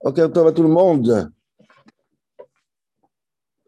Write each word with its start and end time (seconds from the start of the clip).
Ok, 0.00 0.18
à 0.18 0.28
tout 0.28 0.62
le 0.62 0.68
monde. 0.68 1.32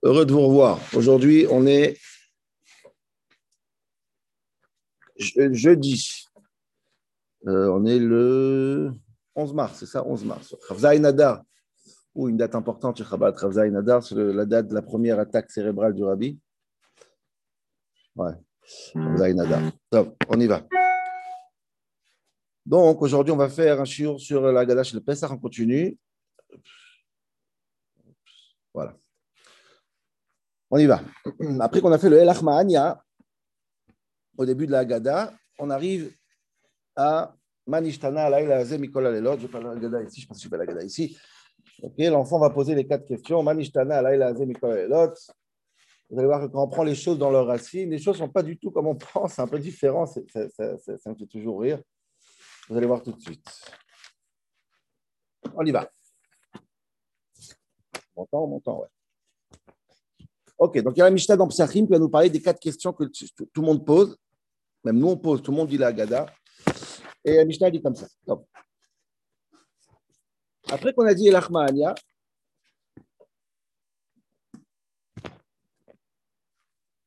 Heureux 0.03 0.27
de 0.27 0.33
vous 0.33 0.47
revoir. 0.47 0.79
Aujourd'hui, 0.95 1.47
on 1.51 1.67
est 1.67 1.97
jeudi. 5.17 6.25
Euh, 7.47 7.71
on 7.73 7.85
est 7.85 7.99
le 7.99 8.93
11 9.35 9.55
mars, 9.55 9.79
c'est 9.79 9.87
ça, 9.87 10.05
11 10.07 10.25
mars. 10.25 10.57
Chavzaï 10.69 11.01
Nadar, 11.01 11.43
ou 12.15 12.29
une 12.29 12.37
date 12.37 12.55
importante 12.55 12.99
chez 12.99 13.05
Chabad, 13.05 13.39
Chavzaï 13.39 13.71
Nadar, 13.71 14.03
c'est 14.03 14.15
la 14.15 14.45
date 14.45 14.69
de 14.69 14.75
la 14.75 14.83
première 14.83 15.19
attaque 15.19 15.51
cérébrale 15.51 15.95
du 15.95 16.05
Rabbi. 16.05 16.39
Ouais, 18.17 18.33
Chavzaï 18.93 19.35
Nadar. 19.35 19.63
Donc, 19.93 20.17
on 20.29 20.39
y 20.39 20.47
va. 20.47 20.63
Donc, 22.69 23.01
aujourd'hui, 23.01 23.33
on 23.33 23.37
va 23.39 23.49
faire 23.49 23.81
un 23.81 23.87
shiur 23.87 24.21
sur 24.21 24.43
la 24.53 24.67
Gadash 24.67 24.93
le 24.93 25.01
Pessah 25.01 25.31
en 25.31 25.39
continu. 25.39 25.97
Voilà. 28.75 28.95
On 30.69 30.77
y 30.77 30.85
va. 30.85 31.01
Après 31.61 31.81
qu'on 31.81 31.93
a 31.93 31.99
fait 31.99 32.11
le 32.11 32.19
El 32.19 32.31
au 34.37 34.45
début 34.45 34.67
de 34.67 34.73
la 34.73 34.85
Gada, 34.85 35.33
on 35.59 35.71
arrive 35.71 36.15
à 36.95 37.35
Manishtana 37.67 38.29
Laila 38.29 38.63
Mikola 38.77 39.13
Lelot. 39.13 39.39
Je 39.39 39.47
parle 39.47 39.65
de 39.65 39.69
la 39.75 39.81
Gada 39.81 40.03
ici, 40.03 40.21
je 40.21 40.27
pense 40.27 40.37
que 40.37 40.45
je 40.45 40.49
fais 40.51 40.59
la 40.59 40.67
Gada 40.67 40.85
ici. 40.85 41.19
L'enfant 41.97 42.39
va 42.39 42.51
poser 42.51 42.75
les 42.75 42.87
quatre 42.87 43.07
questions. 43.07 43.43
Manishtana 43.43 44.03
Laila 44.03 44.35
Mikola 44.35 44.77
Lelot. 44.77 45.15
Vous 46.11 46.19
allez 46.19 46.27
voir 46.27 46.43
que 46.43 46.53
quand 46.53 46.65
on 46.65 46.69
prend 46.69 46.85
les 46.85 46.95
choses 46.95 47.19
dans 47.19 47.31
leur 47.31 47.47
racine, 47.47 47.89
les 47.89 47.99
choses 47.99 48.17
ne 48.21 48.27
sont 48.27 48.33
pas 48.33 48.43
du 48.43 48.59
tout 48.59 48.71
comme 48.71 48.89
on 48.89 48.95
pense, 48.95 49.33
c'est 49.33 49.43
un 49.43 49.49
peu 49.49 49.59
différent, 49.59 50.05
ça 50.05 50.21
me 50.21 51.15
fait 51.17 51.27
toujours 51.31 51.63
rire. 51.63 51.81
Vous 52.69 52.77
allez 52.77 52.87
voir 52.87 53.03
tout 53.03 53.13
de 53.13 53.21
suite. 53.21 53.47
On 55.55 55.65
y 55.65 55.71
va. 55.71 55.89
On 58.15 58.21
m'entend, 58.23 58.45
on 58.45 58.47
m'entend, 58.49 58.81
ouais. 58.81 58.89
Ok, 60.59 60.79
donc 60.83 60.97
il 60.97 60.99
y 60.99 61.03
a 61.03 61.05
la 61.05 61.11
Mishnah 61.11 61.37
dans 61.37 61.49
Psachim 61.49 61.87
qui 61.87 61.93
va 61.93 61.99
nous 61.99 62.09
parler 62.09 62.29
des 62.29 62.43
quatre 62.43 62.59
questions 62.59 62.93
que 62.93 63.05
tout 63.05 63.61
le 63.61 63.67
monde 63.67 63.87
pose. 63.87 64.19
Même 64.85 64.99
nous, 64.99 65.09
on 65.09 65.17
pose, 65.17 65.41
tout 65.41 65.53
le 65.53 65.57
monde 65.57 65.69
dit 65.69 65.79
la 65.79 65.89
Agada. 65.89 66.27
Et 67.25 67.37
la 67.37 67.45
Mishnah 67.45 67.71
dit 67.71 67.81
comme 67.81 67.95
ça. 67.95 68.07
Après 70.71 70.93
qu'on 70.93 71.07
a 71.07 71.15
dit 71.15 71.31
l'Achma'ania, 71.31 71.95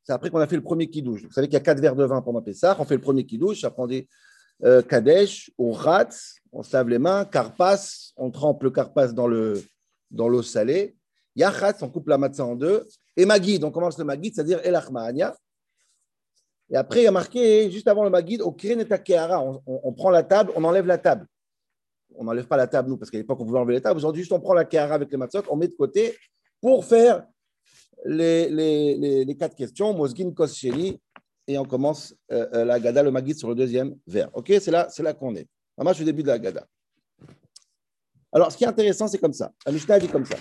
c'est 0.03 0.13
après 0.13 0.29
qu'on 0.29 0.39
a 0.39 0.47
fait 0.47 0.55
le 0.55 0.63
premier 0.63 0.89
kidouche. 0.89 1.23
Vous 1.23 1.31
savez 1.31 1.47
qu'il 1.47 1.53
y 1.53 1.57
a 1.57 1.61
quatre 1.61 1.79
verres 1.79 1.95
de 1.95 2.05
vin 2.05 2.21
pendant 2.21 2.41
Pessah. 2.41 2.75
On 2.79 2.85
fait 2.85 2.95
le 2.95 3.01
premier 3.01 3.25
kidouche, 3.25 3.63
après 3.63 3.83
on 3.83 3.87
dit 3.87 4.07
euh, 4.63 4.81
Kadesh, 4.81 5.51
on 5.57 5.71
rate, 5.71 6.17
on 6.51 6.63
se 6.63 6.73
lave 6.75 6.89
les 6.89 6.99
mains, 6.99 7.25
Karpas, 7.25 8.13
on 8.17 8.29
trempe 8.29 8.63
le 8.63 8.71
Karpas 8.71 9.09
dans 9.09 9.27
l'eau 9.27 9.55
dans 10.11 10.41
salée. 10.41 10.95
Yachat, 11.35 11.77
on 11.81 11.89
coupe 11.89 12.09
la 12.09 12.17
matzah 12.17 12.45
en 12.45 12.55
deux. 12.55 12.85
Et 13.15 13.25
Magid, 13.25 13.63
on 13.63 13.71
commence 13.71 13.97
le 13.97 14.03
Magid, 14.03 14.35
c'est-à-dire 14.35 14.59
El 14.63 14.79
Et 16.69 16.75
après, 16.75 17.01
il 17.01 17.03
y 17.03 17.07
a 17.07 17.11
marqué, 17.11 17.71
juste 17.71 17.87
avant 17.87 18.03
le 18.03 18.09
Magid, 18.09 18.41
au 18.41 18.55
on, 18.55 19.61
on, 19.65 19.93
prend 19.93 20.09
la 20.09 20.23
table, 20.23 20.51
on 20.55 20.63
enlève 20.63 20.85
la 20.85 20.97
table. 20.97 21.25
On 22.15 22.25
n'enlève 22.25 22.45
pas 22.45 22.57
la 22.57 22.67
table, 22.67 22.89
nous, 22.89 22.97
parce 22.97 23.09
qu'à 23.09 23.17
l'époque, 23.17 23.39
on 23.39 23.45
pouvait 23.45 23.59
enlever 23.59 23.75
la 23.75 23.81
table. 23.81 23.97
Aujourd'hui, 23.97 24.21
juste 24.23 24.33
on 24.33 24.41
prend 24.41 24.53
la 24.53 24.65
Kehara 24.65 24.95
avec 24.95 25.09
les 25.11 25.17
matzot, 25.17 25.43
on 25.49 25.55
met 25.55 25.69
de 25.69 25.75
côté 25.75 26.17
pour 26.59 26.83
faire 26.83 27.25
les, 28.05 28.49
les, 28.49 29.25
les, 29.25 29.37
quatre 29.37 29.55
questions. 29.55 29.93
Mosgin 29.93 30.33
Kosheni, 30.33 30.99
et 31.47 31.57
on 31.57 31.65
commence 31.65 32.15
euh, 32.31 32.47
euh, 32.53 32.65
la 32.65 32.79
Gada, 32.79 33.03
le 33.03 33.11
Magid 33.11 33.37
sur 33.37 33.49
le 33.49 33.55
deuxième 33.55 33.95
vers. 34.07 34.29
Ok, 34.35 34.47
c'est 34.47 34.71
là, 34.71 34.87
c'est 34.89 35.03
là 35.03 35.13
qu'on 35.13 35.35
est. 35.35 35.47
Je 35.77 35.93
suis 35.93 36.03
au 36.03 36.05
début 36.05 36.23
de 36.23 36.27
la 36.27 36.39
Gada. 36.39 36.67
Alors, 38.31 38.51
ce 38.51 38.57
qui 38.57 38.63
est 38.63 38.67
intéressant, 38.67 39.07
c'est 39.07 39.17
comme 39.17 39.33
ça. 39.33 39.51
La 39.65 39.71
Mishnah 39.71 39.99
dit 39.99 40.07
comme 40.07 40.25
ça. 40.25 40.37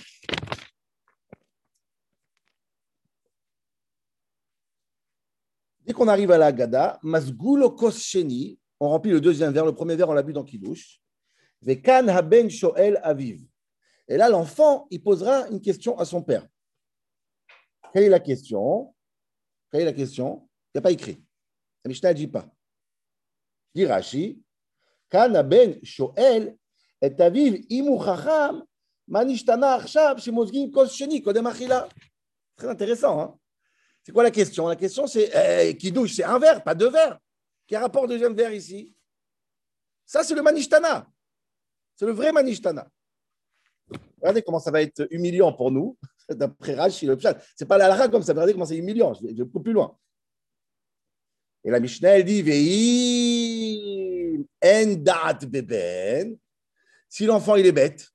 Dès 5.81 5.93
qu'on 5.93 6.07
arrive 6.07 6.31
à 6.31 6.37
la 6.37 6.51
Gada, 6.51 6.99
Masgulo 7.03 7.75
on 8.79 8.89
remplit 8.89 9.11
le 9.11 9.21
deuxième 9.21 9.51
verre. 9.51 9.65
Le 9.65 9.73
premier 9.73 9.95
verre, 9.95 10.09
on 10.09 10.13
l'a 10.13 10.23
bu 10.23 10.33
dans 10.33 10.43
Kiddush. 10.43 11.01
Vekan 11.61 12.07
Haben 12.07 12.49
Shoel 12.49 12.99
Aviv. 13.03 13.45
Et 14.07 14.17
là, 14.17 14.29
l'enfant, 14.29 14.87
il 14.89 15.01
posera 15.01 15.47
une 15.49 15.61
question 15.61 15.97
à 15.97 16.05
son 16.05 16.21
père. 16.23 16.47
Quelle 17.93 18.03
est 18.03 18.09
la 18.09 18.19
question? 18.19 18.93
Quelle 19.71 19.81
est 19.81 19.85
la 19.85 19.93
question? 19.93 20.47
Il 20.73 20.77
n'y 20.77 20.79
a 20.79 20.81
pas 20.81 20.91
écrit. 20.91 21.23
La 21.83 21.89
Mishnah 21.89 22.09
ne 22.09 22.17
dit 22.17 22.27
pas. 22.27 22.45
Dit 23.75 23.85
Rashi, 23.85 24.41
Ben 25.11 25.79
Shoel 25.83 26.57
et 27.01 27.65
Imu. 27.69 27.97
Très 32.57 32.67
intéressant, 32.67 33.19
hein 33.19 33.37
c'est 34.03 34.11
quoi 34.11 34.23
la 34.23 34.31
question? 34.31 34.67
La 34.67 34.75
question, 34.75 35.05
c'est 35.07 35.35
euh, 35.35 35.73
qui 35.73 35.91
douche 35.91 36.15
C'est 36.15 36.23
un 36.23 36.39
verre, 36.39 36.63
pas 36.63 36.73
deux 36.73 36.89
verres. 36.89 37.19
Quel 37.67 37.79
rapport 37.79 38.07
deuxième 38.07 38.33
verre 38.33 38.53
ici? 38.53 38.93
Ça, 40.05 40.23
c'est 40.23 40.33
le 40.33 40.41
manishtana. 40.41 41.07
C'est 41.95 42.05
le 42.05 42.11
vrai 42.11 42.31
manishtana. 42.31 42.87
Regardez 44.19 44.41
comment 44.41 44.59
ça 44.59 44.71
va 44.71 44.81
être 44.81 45.07
humiliant 45.11 45.53
pour 45.53 45.71
nous, 45.71 45.97
d'après 46.29 46.73
Rashi, 46.73 47.05
le 47.05 47.17
chat. 47.19 47.37
C'est 47.55 47.65
pas 47.65 47.77
la 47.77 48.07
comme 48.07 48.23
ça. 48.23 48.33
Regardez 48.33 48.53
comment 48.53 48.65
c'est 48.65 48.77
humiliant. 48.77 49.13
Je 49.13 49.27
vais, 49.27 49.33
beaucoup 49.33 49.61
plus 49.61 49.73
loin. 49.73 49.95
Et 51.63 51.69
la 51.69 51.79
Mishnah, 51.79 52.17
elle 52.17 52.25
dit 52.25 52.41
endat 54.63 55.39
beben. 55.47 56.37
Si 57.07 57.25
l'enfant, 57.25 57.55
il 57.55 57.65
est 57.65 57.71
bête, 57.71 58.07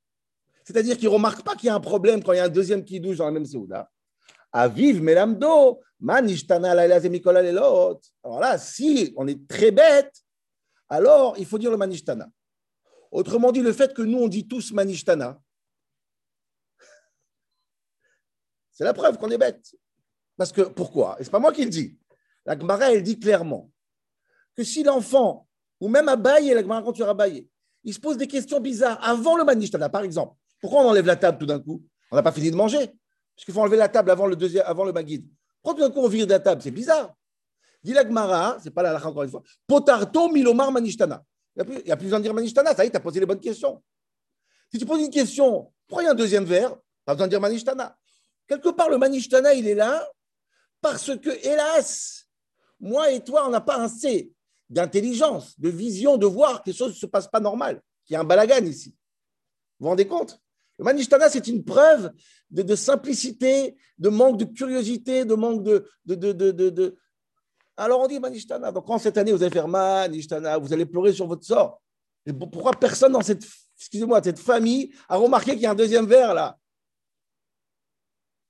c'est-à-dire 0.64 0.96
qu'il 0.96 1.08
ne 1.08 1.14
remarque 1.14 1.44
pas 1.44 1.54
qu'il 1.54 1.66
y 1.66 1.70
a 1.70 1.74
un 1.74 1.80
problème 1.80 2.22
quand 2.22 2.32
il 2.32 2.36
y 2.36 2.40
a 2.40 2.44
un 2.44 2.48
deuxième 2.48 2.84
qui 2.84 2.98
douche 2.98 3.18
dans 3.18 3.26
la 3.26 3.30
même 3.30 3.44
Séouda. 3.44 3.90
Aviv 4.52 5.02
melamdo, 5.02 5.80
manishtana 6.00 6.74
lelot. 6.74 8.00
Alors 8.24 8.40
là, 8.40 8.58
si 8.58 9.12
on 9.16 9.28
est 9.28 9.46
très 9.46 9.70
bête, 9.70 10.12
alors 10.88 11.36
il 11.38 11.46
faut 11.46 11.58
dire 11.58 11.70
le 11.70 11.76
manishtana. 11.76 12.28
Autrement 13.12 13.52
dit, 13.52 13.60
le 13.60 13.72
fait 13.72 13.94
que 13.94 14.02
nous, 14.02 14.18
on 14.18 14.28
dit 14.28 14.48
tous 14.48 14.72
manishtana, 14.72 15.40
c'est 18.72 18.84
la 18.84 18.92
preuve 18.92 19.18
qu'on 19.18 19.30
est 19.30 19.38
bête. 19.38 19.74
Parce 20.36 20.52
que, 20.52 20.62
pourquoi? 20.62 21.16
Et 21.18 21.22
ce 21.22 21.28
n'est 21.28 21.32
pas 21.32 21.38
moi 21.38 21.52
qui 21.52 21.64
le 21.64 21.70
dis. 21.70 21.96
La 22.46 22.58
Gemara, 22.58 22.92
elle 22.92 23.02
dit 23.02 23.18
clairement 23.18 23.70
que 24.54 24.64
si 24.64 24.82
l'enfant, 24.82 25.46
ou 25.80 25.88
même 25.88 26.08
Abaye, 26.08 26.54
la 26.54 26.62
Gemara, 26.62 26.82
quand 26.82 26.92
tu 26.92 27.02
Abaye, 27.02 27.46
il 27.84 27.92
se 27.92 28.00
pose 28.00 28.16
des 28.16 28.26
questions 28.26 28.60
bizarres 28.60 28.98
avant 29.02 29.36
le 29.36 29.44
manishtana, 29.44 29.88
par 29.88 30.02
exemple. 30.02 30.34
Pourquoi 30.60 30.82
on 30.82 30.88
enlève 30.88 31.06
la 31.06 31.16
table 31.16 31.38
tout 31.38 31.46
d'un 31.46 31.60
coup? 31.60 31.82
On 32.10 32.16
n'a 32.16 32.22
pas 32.22 32.32
fini 32.32 32.50
de 32.50 32.56
manger. 32.56 32.86
Parce 33.36 33.44
qu'il 33.44 33.52
faut 33.52 33.60
enlever 33.60 33.76
la 33.76 33.88
table 33.88 34.10
avant 34.10 34.26
le, 34.26 34.34
deuxième, 34.34 34.64
avant 34.66 34.84
le 34.84 34.92
Magid. 34.92 35.26
Pourquoi 35.62 35.74
tout 35.74 35.86
d'un 35.86 35.94
coup 35.94 36.04
on 36.04 36.08
vire 36.08 36.26
de 36.26 36.32
la 36.32 36.40
table? 36.40 36.62
C'est 36.62 36.70
bizarre. 36.70 37.14
Dit 37.82 37.92
la 37.92 38.02
Gemara, 38.02 38.56
c'est 38.62 38.70
pas 38.70 38.82
la 38.82 38.92
lacha 38.92 39.08
encore 39.08 39.24
une 39.24 39.30
fois, 39.30 39.42
Potarto 39.66 40.28
milomar 40.30 40.72
manishtana. 40.72 41.22
Il 41.56 41.82
n'y 41.84 41.90
a, 41.90 41.96
plus 41.96 42.06
besoin 42.06 42.18
de 42.18 42.24
dire 42.24 42.34
manishtana, 42.34 42.74
ça 42.74 42.84
y 42.84 42.88
est, 42.88 42.90
tu 42.90 42.96
as 42.96 43.00
posé 43.00 43.20
les 43.20 43.26
bonnes 43.26 43.40
questions. 43.40 43.82
Si 44.72 44.78
tu 44.78 44.86
poses 44.86 45.00
une 45.00 45.10
question, 45.10 45.72
prends 45.86 46.00
un 46.00 46.14
deuxième 46.14 46.44
verre, 46.44 46.74
pas 47.04 47.14
besoin 47.14 47.26
de 47.26 47.30
dire 47.30 47.40
manishtana. 47.40 47.96
Quelque 48.46 48.70
part, 48.70 48.90
le 48.90 48.98
manishtana, 48.98 49.54
il 49.54 49.66
est 49.66 49.74
là 49.74 50.06
parce 50.80 51.16
que, 51.16 51.30
hélas, 51.46 52.25
moi 52.80 53.10
et 53.10 53.22
toi, 53.22 53.46
on 53.46 53.50
n'a 53.50 53.60
pas 53.60 53.82
assez 53.82 54.32
d'intelligence, 54.68 55.58
de 55.58 55.68
vision, 55.68 56.16
de 56.16 56.26
voir 56.26 56.62
que 56.62 56.70
les 56.70 56.76
choses 56.76 56.90
ne 56.90 56.96
se 56.96 57.06
passent 57.06 57.30
pas 57.30 57.40
normales, 57.40 57.80
qu'il 58.04 58.14
y 58.14 58.16
a 58.16 58.20
un 58.20 58.24
balagan 58.24 58.64
ici. 58.64 58.94
Vous 59.78 59.84
vous 59.84 59.88
rendez 59.90 60.06
compte? 60.06 60.40
Le 60.78 60.84
Manishtana, 60.84 61.28
c'est 61.30 61.46
une 61.46 61.64
preuve 61.64 62.12
de, 62.50 62.74
simplicité, 62.74 63.76
de 63.98 64.08
manque 64.08 64.38
de 64.38 64.44
curiosité, 64.44 65.24
de 65.24 65.34
manque 65.34 65.62
de, 65.62 66.98
Alors 67.76 68.00
on 68.00 68.06
dit 68.06 68.20
Manishtana. 68.20 68.72
Donc 68.72 68.86
quand 68.86 68.98
cette 68.98 69.16
année 69.16 69.32
vous 69.32 69.42
allez 69.42 69.52
faire 69.52 69.68
Manishtana, 69.68 70.58
vous 70.58 70.72
allez 70.72 70.84
pleurer 70.84 71.12
sur 71.12 71.26
votre 71.26 71.44
sort. 71.44 71.80
Et 72.26 72.32
pourquoi 72.32 72.72
personne 72.72 73.12
dans 73.12 73.22
cette, 73.22 73.46
excusez-moi, 73.78 74.20
cette 74.22 74.38
famille 74.38 74.92
a 75.08 75.16
remarqué 75.16 75.52
qu'il 75.52 75.62
y 75.62 75.66
a 75.66 75.70
un 75.70 75.76
deuxième 75.76 76.06
verre 76.06 76.34
là? 76.34 76.58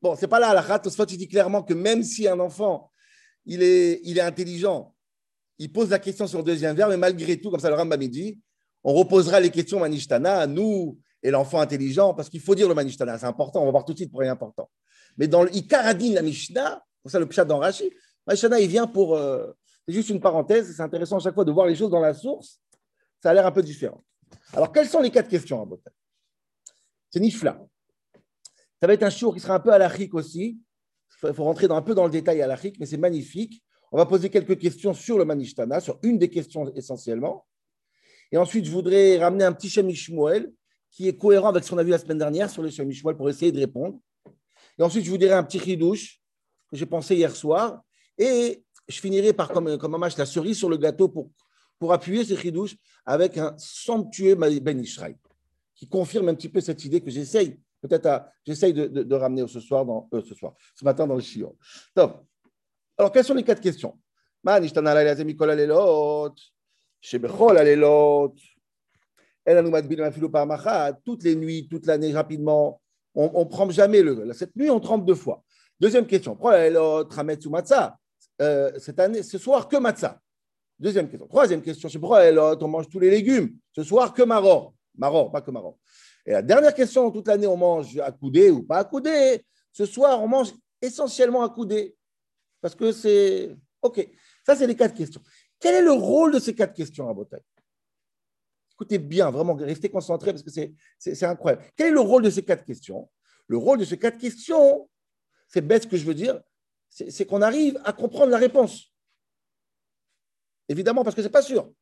Bon, 0.03 0.17
c'est 0.17 0.29
pas 0.29 0.41
là 0.41 0.53
la 0.53 0.61
rate. 0.61 0.89
tu 1.07 1.17
dis 1.17 1.29
clairement 1.29 1.63
que 1.63 1.75
même 1.75 2.03
si 2.03 2.29
un 2.29 2.39
enfant, 2.41 2.91
il 3.47 3.63
est, 3.63 4.21
intelligent, 4.21 4.95
il 5.59 5.73
pose 5.73 5.91
la 5.91 5.99
question 5.99 6.27
sur 6.27 6.39
le 6.39 6.45
deuxième 6.45 6.77
verre, 6.77 6.89
mais 6.89 6.97
malgré 6.97 7.41
tout, 7.41 7.51
comme 7.51 7.61
ça 7.61 7.71
le 7.71 7.77
Rambam 7.77 8.07
dit, 8.09 8.41
on 8.85 8.93
reposera 8.93 9.41
les 9.41 9.51
questions 9.51 9.81
Manishtana, 9.81 10.47
nous, 10.47 10.99
et 11.23 11.31
l'enfant 11.31 11.61
intelligent, 11.61 12.15
parce 12.15 12.29
qu'il 12.29 12.41
faut 12.41 12.55
dire 12.55 12.69
le 12.69 12.75
Manishtana, 12.75 13.19
c'est 13.19 13.27
important, 13.27 13.63
on 13.63 13.67
va 13.67 13.71
voir 13.71 13.85
tout 13.85 13.93
de 13.93 13.99
suite 13.99 14.11
pour 14.11 14.21
rien 14.21 14.33
important. 14.33 14.71
Mais 15.17 15.29
dans 15.29 15.43
le 15.43 15.55
Ikaradin, 15.55 16.13
la 16.13 16.23
Mishnah, 16.23 16.83
pour 17.03 17.11
ça 17.11 17.19
le 17.19 17.27
Pshat 17.27 17.45
dans 17.45 17.59
Rashi, 17.59 17.91
Mishnah, 18.29 18.61
il 18.61 18.69
vient 18.69 18.87
pour. 18.87 19.17
Euh, 19.17 19.53
c'est 19.87 19.95
juste 19.95 20.11
une 20.11 20.21
parenthèse, 20.21 20.75
c'est 20.75 20.83
intéressant 20.83 21.17
à 21.17 21.21
chaque 21.21 21.35
fois 21.35 21.45
de 21.45 21.53
voir 21.53 21.67
les 21.67 21.77
choses 21.77 21.91
dans 21.91 22.01
la 22.01 22.13
source, 22.13 22.61
ça 23.23 23.31
a 23.31 23.35
l'air 23.35 23.47
un 23.47 23.53
peu 23.53 23.63
différent. 23.63 24.03
Alors, 24.53 24.73
quelles 24.73 24.89
sont 24.89 25.01
les 25.01 25.11
quatre 25.11 25.29
questions 25.29 25.63
à 25.63 25.65
Botel 25.65 25.93
C'est 27.11 27.21
Nifla. 27.21 27.65
Ça 28.81 28.87
va 28.87 28.93
être 28.93 29.05
un 29.05 29.11
show 29.11 29.33
qui 29.33 29.41
sera 29.41 29.55
un 29.55 29.61
peu 29.61 29.73
à 29.73 29.79
l'achik 29.79 30.13
aussi. 30.15 30.59
Il 31.23 31.35
faut 31.35 31.45
rentrer 31.45 31.69
dans, 31.69 31.77
un 31.77 31.83
peu 31.83 31.95
dans 31.95 32.05
le 32.05 32.11
détail 32.11 32.43
à 32.43 32.47
l'achik, 32.47 32.79
mais 32.79 32.87
c'est 32.87 32.97
magnifique. 32.97 33.63
On 33.93 33.97
va 33.97 34.07
poser 34.07 34.31
quelques 34.31 34.59
questions 34.59 34.93
sur 34.93 35.19
le 35.19 35.25
Manishtana, 35.25 35.81
sur 35.81 35.99
une 36.03 36.19
des 36.19 36.29
questions 36.29 36.73
essentiellement. 36.75 37.47
Et 38.33 38.37
ensuite, 38.37 38.65
je 38.65 38.71
voudrais 38.71 39.19
ramener 39.19 39.45
un 39.45 39.53
petit 39.53 39.69
Shem 39.69 39.89
Ishmuel 39.89 40.53
qui 40.91 41.09
est 41.09 41.17
cohérent 41.17 41.49
avec 41.49 41.65
ce 41.65 41.71
qu'on 41.71 41.79
a 41.79 41.85
vu 41.85 41.91
la 41.91 41.99
semaine 41.99 42.19
dernière 42.19 42.51
sur 42.51 42.63
le 42.63 42.71
Shem 42.71 42.91
pour 43.17 43.29
essayer 43.31 43.53
de 43.53 43.59
répondre. 43.59 43.99
Et 44.79 44.83
ensuite, 44.83 45.05
je 45.05 45.11
vous 45.11 45.19
dirai 45.19 45.35
un 45.35 45.45
petit 45.45 45.59
ridouche 45.59 46.21
que 46.71 46.77
j'ai 46.77 46.87
pensé 46.87 47.15
hier 47.15 47.35
soir. 47.35 47.83
Et 48.19 48.65
je 48.89 49.01
finirai 49.01 49.33
par, 49.33 49.49
comme, 49.49 49.79
comme 49.79 49.97
match, 49.97 50.17
la 50.17 50.27
cerise 50.27 50.59
sur 50.59 50.69
le 50.69 50.77
gâteau 50.77 51.09
pour, 51.09 51.31
pour 51.79 51.93
appuyer 51.93 52.25
ce 52.25 52.35
ridouche 52.35 52.77
avec 53.05 53.39
un 53.39 53.55
somptueux 53.59 54.35
Ben 54.35 54.81
Ishraï, 54.81 55.17
qui 55.75 55.89
confirme 55.89 56.29
un 56.29 56.35
petit 56.35 56.49
peu 56.49 56.61
cette 56.61 56.85
idée 56.85 57.01
que 57.01 57.11
j'essaye 57.11 57.61
peut-être 57.87 58.25
j'essaye 58.45 58.73
de, 58.73 59.15
ramener 59.15 59.47
ce 59.49 59.61
soir, 59.61 59.85
dans, 59.85 60.09
euh, 60.13 60.23
ce 60.23 60.35
soir, 60.35 60.55
ce 60.75 60.85
matin 60.85 61.07
dans 61.07 61.15
le 61.15 61.21
Shion. 61.21 61.57
Top. 61.95 62.25
Alors, 62.99 63.13
quelles 63.13 63.25
sont 63.25 63.35
les 63.35 63.43
quatre 63.43 63.61
questions? 63.61 63.99
Toutes 71.05 71.23
les 71.23 71.37
nuits, 71.37 71.69
toute 71.69 71.87
l'année, 71.87 72.13
rapidement, 72.13 72.81
on 73.15 73.45
ne 73.45 73.51
trempe 73.51 73.71
jamais. 73.73 74.03
Le, 74.03 74.33
cette 74.33 74.55
nuit, 74.57 74.71
on 74.71 74.81
trempe 74.81 75.07
deux 75.07 75.15
fois. 75.15 75.43
Deuxième 75.81 76.07
question. 76.07 76.39
Euh, 78.43 78.73
cette 78.79 79.01
année, 79.01 79.23
ce 79.23 79.39
soir, 79.39 79.69
que 79.69 79.77
matzah 79.77 80.21
Deuxième 80.79 81.09
question. 81.09 81.27
Troisième 81.27 81.63
question. 81.63 81.89
On 82.03 82.69
mange 82.69 82.89
tous 82.89 82.99
les 82.99 83.11
légumes. 83.11 83.57
Ce 83.73 83.83
soir, 83.83 84.13
que 84.13 84.23
maror. 84.23 84.75
Maror, 84.97 85.31
pas 85.31 85.41
que 85.41 85.51
maror. 85.51 85.79
Et 86.27 86.33
la 86.33 86.43
dernière 86.43 86.75
question, 86.75 87.11
toute 87.11 87.29
l'année, 87.29 87.47
on 87.47 87.57
mange 87.57 87.99
à 87.99 88.11
coudé 88.11 88.51
ou 88.51 88.63
pas 88.65 88.81
à. 88.81 88.91
Ce 89.73 89.87
soir, 89.87 90.23
on 90.23 90.29
mange 90.29 90.53
essentiellement 90.83 91.45
à. 91.45 91.55
Parce 92.61 92.75
que 92.75 92.93
c'est. 92.93 93.57
OK. 93.81 94.09
Ça, 94.45 94.57
c'est 94.57 94.67
les 94.67 94.77
quatre 94.77 94.95
questions. 94.95 95.23
Quel 95.61 95.77
est 95.77 95.83
le 95.83 95.93
rôle 95.93 96.35
de 96.35 96.39
ces 96.39 96.55
quatre 96.55 96.75
questions 96.75 97.09
à 97.09 97.15
Botaï 97.15 97.41
Écoutez 98.73 98.99
bien, 98.99 99.31
vraiment, 99.31 99.55
restez 99.55 99.89
concentrés 99.89 100.33
parce 100.33 100.43
que 100.43 100.51
c'est 100.99 101.25
incroyable. 101.25 101.65
Quel 101.77 101.89
est 101.89 101.93
le 101.93 102.01
rôle 102.01 102.23
de 102.23 102.31
ces 102.31 102.43
quatre 102.43 102.65
questions? 102.65 103.09
Le 103.47 103.57
rôle 103.57 103.79
de 103.79 103.85
ces 103.85 103.99
quatre 103.99 104.19
questions, 104.19 104.91
c'est 105.49 105.63
bête 105.63 105.85
ce 105.85 105.89
que 105.89 105.97
je 105.97 106.05
veux 106.05 106.15
dire, 106.15 106.41
c'est 106.91 107.25
qu'on 107.25 107.41
arrive 107.41 107.81
à 107.85 107.93
comprendre 107.93 108.31
la 108.33 108.39
réponse. 108.39 108.93
Évidemment, 110.69 111.05
parce 111.05 111.15
que 111.15 111.23
ce 111.23 111.29
n'est 111.29 111.33
pas 111.33 111.43
sûr. 111.43 111.73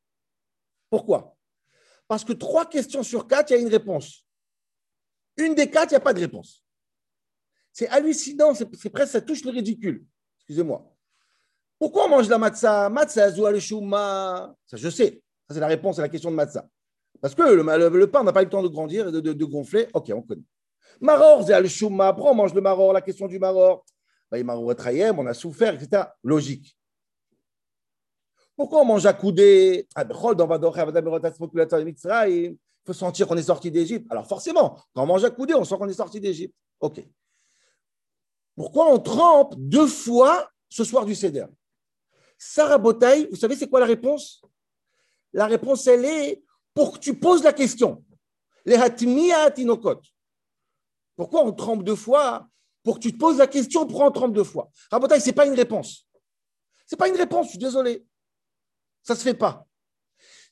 Pourquoi? 0.88 1.36
Parce 2.06 2.24
que 2.24 2.32
trois 2.32 2.66
questions 2.66 3.02
sur 3.02 3.26
quatre, 3.26 3.50
il 3.50 3.54
y 3.54 3.56
a 3.56 3.60
une 3.60 3.68
réponse. 3.68 4.24
Une 5.36 5.54
des 5.54 5.70
quatre, 5.70 5.90
il 5.90 5.94
n'y 5.94 5.98
a 5.98 6.00
pas 6.00 6.12
de 6.12 6.20
réponse. 6.20 6.64
C'est 7.72 7.88
hallucinant, 7.88 8.54
c'est 8.54 8.90
presque, 8.90 9.12
ça 9.12 9.20
touche 9.20 9.44
le 9.44 9.50
ridicule. 9.50 10.04
Excusez-moi. 10.38 10.88
Pourquoi 11.78 12.06
on 12.06 12.08
mange 12.08 12.28
la 12.28 12.38
matzah 12.38 12.88
Matzah, 12.88 13.24
al 13.24 13.60
shuma. 13.60 14.54
Ça, 14.66 14.76
je 14.76 14.88
sais. 14.88 15.22
Ça, 15.48 15.54
c'est 15.54 15.60
la 15.60 15.66
réponse 15.66 15.98
à 15.98 16.02
la 16.02 16.08
question 16.08 16.30
de 16.30 16.36
matzah. 16.36 16.68
Parce 17.20 17.34
que 17.34 17.42
le, 17.42 18.10
pain 18.10 18.22
n'a 18.22 18.32
pas 18.32 18.42
eu 18.42 18.44
le 18.44 18.50
temps 18.50 18.62
de 18.62 18.68
grandir 18.68 19.08
et 19.08 19.12
de, 19.12 19.44
gonfler. 19.44 19.88
Ok, 19.92 20.12
on 20.14 20.22
connaît. 20.22 20.42
Maror, 21.00 21.44
c'est 21.44 21.52
al 21.52 21.68
shuma. 21.68 22.08
Après, 22.08 22.28
on 22.28 22.34
mange 22.34 22.54
le 22.54 22.60
maror, 22.60 22.92
la 22.92 23.00
question 23.00 23.26
du 23.26 23.38
maror. 23.38 23.84
Bah, 24.30 24.38
on 24.56 25.26
a 25.26 25.34
souffert, 25.34 25.74
etc. 25.74 26.04
Logique. 26.22 26.76
Pourquoi 28.56 28.82
on 28.82 28.84
mange 28.84 29.04
à 29.06 29.12
coudé 29.12 29.88
Il 29.96 30.06
faut 32.84 32.92
sentir 32.92 33.26
qu'on 33.26 33.36
est 33.36 33.44
sorti 33.44 33.70
d'Égypte. 33.70 34.06
Alors 34.10 34.26
forcément, 34.26 34.78
quand 34.94 35.02
on 35.02 35.06
mange 35.06 35.24
à 35.24 35.30
coudé, 35.30 35.54
on 35.54 35.64
sent 35.64 35.76
qu'on 35.78 35.88
est 35.88 35.94
sorti 35.94 36.20
d'Égypte. 36.20 36.54
OK. 36.80 37.02
Pourquoi 38.54 38.92
on 38.92 38.98
trempe 38.98 39.54
deux 39.56 39.86
fois 39.86 40.50
ce 40.68 40.84
soir 40.84 41.04
du 41.04 41.14
Seder? 41.14 41.46
Sarah 42.38 42.78
Botaï, 42.78 43.28
vous 43.30 43.36
savez 43.36 43.56
c'est 43.56 43.68
quoi 43.68 43.80
la 43.80 43.86
réponse? 43.86 44.42
La 45.32 45.46
réponse, 45.46 45.86
elle 45.86 46.04
est 46.04 46.44
pour 46.74 46.92
que 46.94 46.98
tu 46.98 47.18
poses 47.18 47.42
la 47.42 47.52
question. 47.52 48.04
Les 48.66 48.78
Pourquoi 51.16 51.44
on 51.44 51.52
trempe 51.52 51.84
deux 51.84 51.96
fois 51.96 52.48
Pour 52.82 52.96
que 52.96 53.00
tu 53.00 53.12
te 53.12 53.18
poses 53.18 53.38
la 53.38 53.46
question, 53.46 53.86
pourquoi 53.86 54.08
on 54.08 54.10
trempe 54.10 54.32
deux 54.32 54.44
fois? 54.44 54.70
Rabotaï, 54.90 55.20
ce 55.20 55.26
n'est 55.26 55.32
pas 55.32 55.46
une 55.46 55.54
réponse. 55.54 56.06
Ce 56.86 56.94
n'est 56.94 56.98
pas 56.98 57.08
une 57.08 57.16
réponse, 57.16 57.46
je 57.46 57.50
suis 57.50 57.58
désolé. 57.58 58.06
Ça 59.02 59.14
ne 59.14 59.18
se 59.18 59.22
fait 59.22 59.34
pas. 59.34 59.66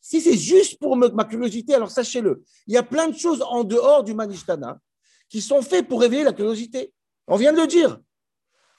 Si 0.04 0.20
c'est 0.20 0.37
juste 0.37 0.81
pour 0.81 0.96
ma 0.96 1.25
curiosité, 1.25 1.75
alors 1.75 1.90
sachez-le, 1.90 2.43
il 2.66 2.75
y 2.75 2.76
a 2.76 2.82
plein 2.82 3.08
de 3.08 3.16
choses 3.16 3.40
en 3.40 3.62
dehors 3.62 4.02
du 4.02 4.14
Manishtana 4.14 4.81
qui 5.28 5.40
sont 5.40 5.62
faites 5.62 5.87
pour 5.87 6.00
réveiller 6.00 6.25
la 6.25 6.32
curiosité. 6.32 6.93
On 7.28 7.37
vient 7.37 7.52
de 7.52 7.60
le 7.60 7.69
dire. 7.69 8.00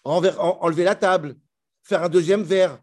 Enlever 0.04 0.84
la 0.84 0.96
table, 0.96 1.38
faire 1.82 2.04
un 2.04 2.10
deuxième 2.10 2.44
verre, 2.44 2.78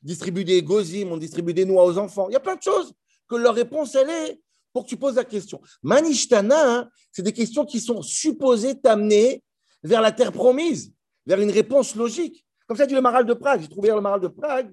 distribuer 0.00 0.44
des 0.44 0.62
gozim, 0.62 1.08
on 1.10 1.16
distribue 1.16 1.52
des 1.52 1.64
noix 1.64 1.84
aux 1.84 1.98
enfants. 1.98 2.28
Il 2.28 2.34
y 2.34 2.36
a 2.36 2.40
plein 2.40 2.54
de 2.54 2.62
choses 2.62 2.94
que 3.28 3.34
leur 3.34 3.56
réponse, 3.56 3.96
elle 3.96 4.10
est 4.10 4.40
pour 4.72 4.84
que 4.84 4.88
tu 4.88 4.96
poses 4.96 5.16
la 5.16 5.24
question. 5.24 5.60
Manishtana, 5.82 6.78
hein, 6.78 6.88
c'est 7.10 7.22
des 7.22 7.32
questions 7.32 7.64
qui 7.64 7.80
sont 7.80 8.00
supposées 8.00 8.80
t'amener 8.80 9.42
vers 9.82 10.00
la 10.00 10.12
terre 10.12 10.30
promise, 10.30 10.92
vers 11.26 11.40
une 11.40 11.50
réponse 11.50 11.96
logique. 11.96 12.46
Comme 12.68 12.76
ça 12.76 12.86
dit 12.86 12.94
le 12.94 13.00
Maral 13.00 13.26
de 13.26 13.34
Prague. 13.34 13.62
J'ai 13.62 13.68
trouvé 13.68 13.88
le 13.88 14.00
Maral 14.00 14.20
de 14.20 14.28
Prague. 14.28 14.72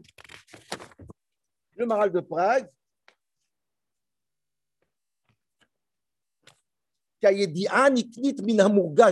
Le 1.76 1.86
Maral 1.86 2.12
de 2.12 2.20
Prague. 2.22 2.70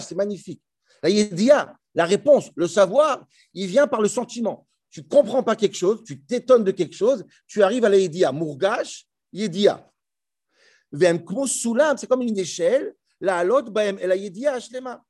C'est 0.01 0.15
magnifique. 0.15 0.61
La 1.01 1.09
la 1.95 2.05
réponse, 2.05 2.51
le 2.55 2.67
savoir, 2.67 3.25
il 3.53 3.67
vient 3.67 3.87
par 3.87 4.01
le 4.01 4.07
sentiment. 4.07 4.67
Tu 4.89 5.01
ne 5.01 5.07
comprends 5.07 5.43
pas 5.43 5.55
quelque 5.55 5.75
chose, 5.75 6.03
tu 6.03 6.21
t'étonnes 6.21 6.63
de 6.63 6.71
quelque 6.71 6.95
chose, 6.95 7.25
tu 7.47 7.63
arrives 7.63 7.85
à 7.85 7.89
la 7.89 7.97
yedia. 7.97 8.31
Mourgash, 8.31 9.07
yedia. 9.31 9.91
c'est 10.91 12.07
comme 12.07 12.21
une 12.21 12.37
échelle. 12.37 12.95
La 13.19 13.37
halot, 13.39 13.65
et 13.77 14.07
la 14.07 14.15
yedia, 14.15 14.59
shlema. 14.59 15.03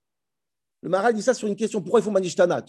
Le 0.83 0.89
Maral 0.89 1.13
dit 1.13 1.21
ça 1.21 1.33
sur 1.33 1.47
une 1.47 1.55
question 1.55 1.81
pourquoi 1.81 2.01
il 2.01 2.03
faut 2.03 2.11
Manishtana 2.11 2.61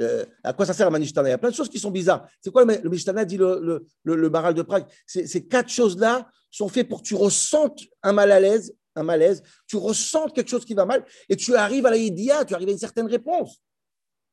euh, 0.00 0.26
À 0.42 0.52
quoi 0.52 0.66
ça 0.66 0.74
sert 0.74 0.86
la 0.86 0.90
Manishtana? 0.90 1.28
Il 1.28 1.32
y 1.32 1.34
a 1.34 1.38
plein 1.38 1.48
de 1.48 1.54
choses 1.54 1.70
qui 1.70 1.78
sont 1.78 1.90
bizarres. 1.90 2.28
C'est 2.42 2.50
quoi 2.50 2.62
le, 2.62 2.66
Manishtana 2.66 3.24
dit 3.24 3.38
le, 3.38 3.86
le, 4.04 4.30
Maral 4.30 4.52
de 4.52 4.60
Prague? 4.60 4.84
Ces 5.06 5.48
quatre 5.48 5.70
choses-là 5.70 6.28
sont 6.50 6.68
faites 6.68 6.90
pour 6.90 7.00
que 7.00 7.06
tu 7.06 7.14
ressentes 7.14 7.80
un 8.02 8.12
mal 8.12 8.30
à 8.32 8.38
l'aise, 8.38 8.76
un 8.94 9.02
malaise, 9.02 9.42
tu 9.66 9.76
ressentes 9.76 10.34
quelque 10.34 10.50
chose 10.50 10.66
qui 10.66 10.74
va 10.74 10.84
mal 10.84 11.06
et 11.30 11.36
tu 11.36 11.56
arrives 11.56 11.86
à 11.86 11.90
la 11.90 11.96
Idia, 11.96 12.44
tu 12.44 12.54
arrives 12.54 12.68
à 12.68 12.72
une 12.72 12.78
certaine 12.78 13.06
réponse. 13.06 13.62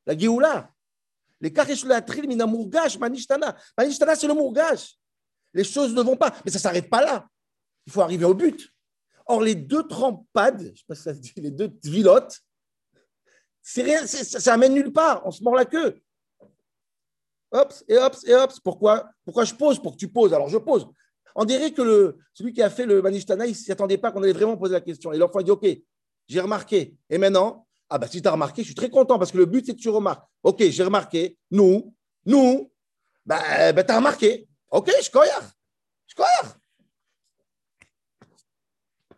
La 0.06 0.18
Géoula. 0.18 0.70
Les 1.40 1.54
Kareshulatril, 1.54 2.28
Mina 2.28 2.46
Mourgash, 2.46 3.00
Manishtana. 3.00 3.56
Manishtana, 3.78 4.16
c'est 4.18 4.28
le 4.28 4.34
Mourgash. 4.34 5.00
Les 5.54 5.64
choses 5.64 5.94
ne 5.94 6.02
vont 6.02 6.18
pas, 6.18 6.36
mais 6.44 6.52
ça 6.52 6.58
ne 6.58 6.64
s'arrête 6.64 6.90
pas 6.90 7.02
là. 7.02 7.28
Il 7.88 7.94
faut 7.94 8.02
arriver 8.02 8.26
au 8.26 8.34
but. 8.34 8.70
Or, 9.26 9.42
les 9.42 9.56
deux 9.56 9.88
trempades, 9.88 10.62
je 10.62 10.70
ne 10.70 10.76
sais 10.76 10.84
pas 10.86 10.96
si 10.96 11.04
ça 11.04 11.14
se 11.14 11.20
dit, 11.20 11.32
les 11.38 11.52
deux 11.52 11.72
vilottes, 11.86 12.42
c'est 13.62 13.84
rien, 13.84 14.06
ça 14.08 14.54
amène 14.54 14.74
nulle 14.74 14.92
part. 14.92 15.22
On 15.26 15.32
se 15.32 15.44
mord 15.44 15.56
la 15.56 15.66
queue. 15.66 16.02
Hop, 17.52 17.74
et 17.88 17.98
hop, 17.98 18.16
et 18.26 18.34
hop. 18.34 18.52
Pourquoi, 18.64 19.10
pourquoi 19.26 19.44
je 19.44 19.54
pose 19.54 19.82
Pour 19.82 19.94
que 19.94 19.98
tu 19.98 20.08
poses? 20.08 20.34
Alors 20.34 20.50
je 20.50 20.58
pose. 20.58 20.88
On 21.36 21.46
dirait 21.46 21.72
que 21.72 21.82
le, 21.82 22.18
celui 22.34 22.54
qui 22.54 22.62
a 22.62 22.70
fait 22.70 22.86
le 22.86 23.02
Manishtana, 23.02 23.46
il 23.46 23.52
ne 23.52 23.56
s'y 23.56 23.72
attendait 23.72 23.98
pas 23.98 24.12
qu'on 24.12 24.24
allait 24.24 24.34
vraiment 24.34 24.58
poser 24.58 24.74
la 24.74 24.82
question. 24.82 25.12
Et 25.12 25.18
l'enfant 25.18 25.42
dit 25.42 25.52
Ok, 25.52 25.66
j'ai 26.28 26.40
remarqué. 26.40 26.96
Et 27.10 27.18
maintenant 27.18 27.68
Ah, 27.90 27.98
bah 27.98 28.08
si 28.08 28.22
tu 28.22 28.28
as 28.28 28.32
remarqué, 28.32 28.62
je 28.64 28.68
suis 28.68 28.76
très 28.76 28.90
content 28.90 29.20
parce 29.20 29.32
que 29.32 29.38
le 29.38 29.46
but, 29.46 29.66
c'est 29.66 29.76
que 29.76 29.80
tu 29.80 29.90
remarques. 29.90 30.26
Ok, 30.44 30.62
j'ai 30.62 30.84
remarqué. 30.84 31.38
Nous, 31.52 31.94
nous, 32.26 32.72
bah, 33.26 33.74
bah 33.74 33.84
tu 33.84 33.92
as 33.92 33.98
remarqué. 33.98 34.48
Ok, 34.70 34.92
je 35.04 35.10
crois. 35.10 35.26
Je 36.08 36.16
crois. 36.16 36.56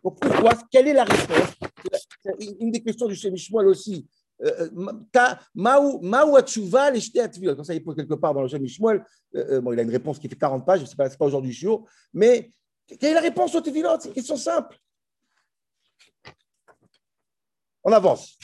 Pourquoi? 0.02 0.52
Quelle 0.70 0.88
est 0.88 0.92
la 0.92 1.04
réponse? 1.04 1.54
Une 2.60 2.70
des 2.70 2.82
questions 2.82 3.06
du 3.06 3.14
Shemishmuel 3.14 3.68
aussi, 3.68 3.94
euh, 3.94 4.02
euh, 4.04 4.23
Maou 5.54 6.36
Atchouva, 6.36 6.90
les 6.90 7.00
Comme 7.54 7.64
ça, 7.64 7.74
il 7.74 7.82
pose 7.82 7.96
quelque 7.96 8.14
part 8.14 8.34
dans 8.34 8.42
le 8.42 8.48
Shem 8.48 8.66
Shmuel. 8.66 9.04
Euh, 9.34 9.60
bon, 9.60 9.72
il 9.72 9.78
a 9.78 9.82
une 9.82 9.90
réponse 9.90 10.18
qui 10.18 10.28
fait 10.28 10.36
40 10.36 10.64
pages, 10.64 10.80
je 10.80 10.84
ne 10.84 10.88
sais 10.88 10.96
pas, 10.96 11.08
pas 11.08 11.24
aujourd'hui 11.24 11.52
jour. 11.52 11.88
Mais 12.12 12.50
quelle 12.86 13.12
est 13.12 13.14
la 13.14 13.20
réponse 13.20 13.54
aux 13.54 13.60
Tefilot 13.60 14.00
C'est 14.00 14.08
une 14.08 14.14
question 14.14 14.36
simple. 14.36 14.78
On 17.82 17.92
avance. 17.92 18.38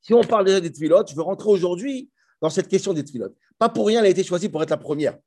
Si 0.00 0.14
on 0.14 0.22
parle 0.22 0.46
déjà 0.46 0.60
des 0.60 0.72
Tefilot, 0.72 1.06
je 1.06 1.14
veux 1.14 1.22
rentrer 1.22 1.48
aujourd'hui 1.48 2.10
dans 2.40 2.50
cette 2.50 2.68
question 2.68 2.92
des 2.92 3.04
Tefilot. 3.04 3.34
Pas 3.58 3.68
pour 3.68 3.86
rien, 3.86 4.00
elle 4.00 4.06
a 4.06 4.10
été 4.10 4.24
choisie 4.24 4.48
pour 4.48 4.62
être 4.62 4.70
la 4.70 4.76
première. 4.76 5.18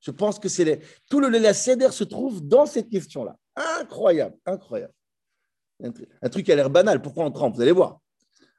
Je 0.00 0.10
pense 0.10 0.38
que 0.38 0.48
c'est 0.48 0.64
les... 0.64 0.80
tout 1.10 1.20
le 1.20 1.28
la 1.28 1.52
Seder 1.52 1.90
se 1.90 2.04
trouve 2.04 2.46
dans 2.46 2.66
cette 2.66 2.88
question-là. 2.88 3.36
Incroyable, 3.54 4.36
incroyable. 4.46 4.94
Un 5.82 6.28
truc 6.28 6.46
qui 6.46 6.52
a 6.52 6.56
l'air 6.56 6.70
banal. 6.70 7.02
Pourquoi 7.02 7.24
on 7.24 7.30
trempe? 7.30 7.56
Vous 7.56 7.62
allez 7.62 7.72
voir. 7.72 8.00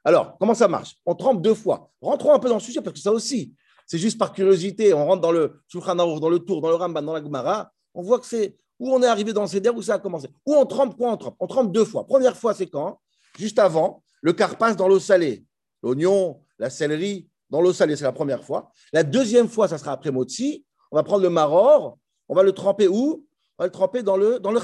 Alors, 0.04 0.36
comment 0.38 0.54
ça 0.54 0.68
marche? 0.68 0.96
On 1.06 1.14
trempe 1.14 1.42
deux 1.42 1.54
fois. 1.54 1.90
Rentrons 2.00 2.34
un 2.34 2.38
peu 2.38 2.48
dans 2.48 2.56
le 2.56 2.60
sujet 2.60 2.80
parce 2.80 2.94
que 2.94 3.00
ça 3.00 3.12
aussi, 3.12 3.54
c'est 3.86 3.98
juste 3.98 4.18
par 4.18 4.32
curiosité. 4.32 4.92
On 4.94 5.06
rentre 5.06 5.22
dans 5.22 5.32
le 5.32 5.60
dans 5.74 6.28
le 6.28 6.38
Tour, 6.38 6.60
dans 6.60 6.68
le 6.68 6.74
Ramban, 6.74 7.02
dans 7.02 7.12
la 7.12 7.22
Gemara. 7.22 7.72
On 7.94 8.02
voit 8.02 8.18
que 8.18 8.26
c'est 8.26 8.56
où 8.78 8.92
on 8.92 9.02
est 9.02 9.06
arrivé 9.06 9.32
dans 9.32 9.42
le 9.42 9.48
Seder, 9.48 9.70
où 9.70 9.82
ça 9.82 9.94
a 9.94 9.98
commencé. 9.98 10.28
Où 10.44 10.54
on 10.54 10.66
trempe, 10.66 10.96
quoi 10.96 11.12
on 11.12 11.16
trempe? 11.16 11.36
On 11.38 11.46
trempe 11.46 11.72
deux 11.72 11.84
fois. 11.84 12.04
Première 12.04 12.36
fois, 12.36 12.52
c'est 12.52 12.66
quand? 12.66 13.00
Juste 13.38 13.58
avant, 13.58 14.02
le 14.22 14.32
car 14.32 14.58
passe 14.58 14.76
dans 14.76 14.88
l'eau 14.88 14.98
salée. 14.98 15.44
L'oignon, 15.82 16.42
la 16.58 16.68
céleri, 16.68 17.28
dans 17.48 17.60
l'eau 17.60 17.72
salée, 17.72 17.96
c'est 17.96 18.04
la 18.04 18.12
première 18.12 18.42
fois. 18.42 18.72
La 18.92 19.04
deuxième 19.04 19.48
fois, 19.48 19.68
ça 19.68 19.78
sera 19.78 19.92
après 19.92 20.10
Motsi. 20.10 20.64
On 20.90 20.96
va 20.96 21.02
prendre 21.02 21.22
le 21.22 21.30
maror, 21.30 21.98
on 22.28 22.34
va 22.34 22.42
le 22.42 22.52
tremper 22.52 22.88
où? 22.88 23.24
On 23.58 23.62
va 23.62 23.66
le 23.66 23.72
tremper 23.72 24.02
dans 24.02 24.16
le, 24.16 24.40
dans 24.40 24.50
le 24.50 24.60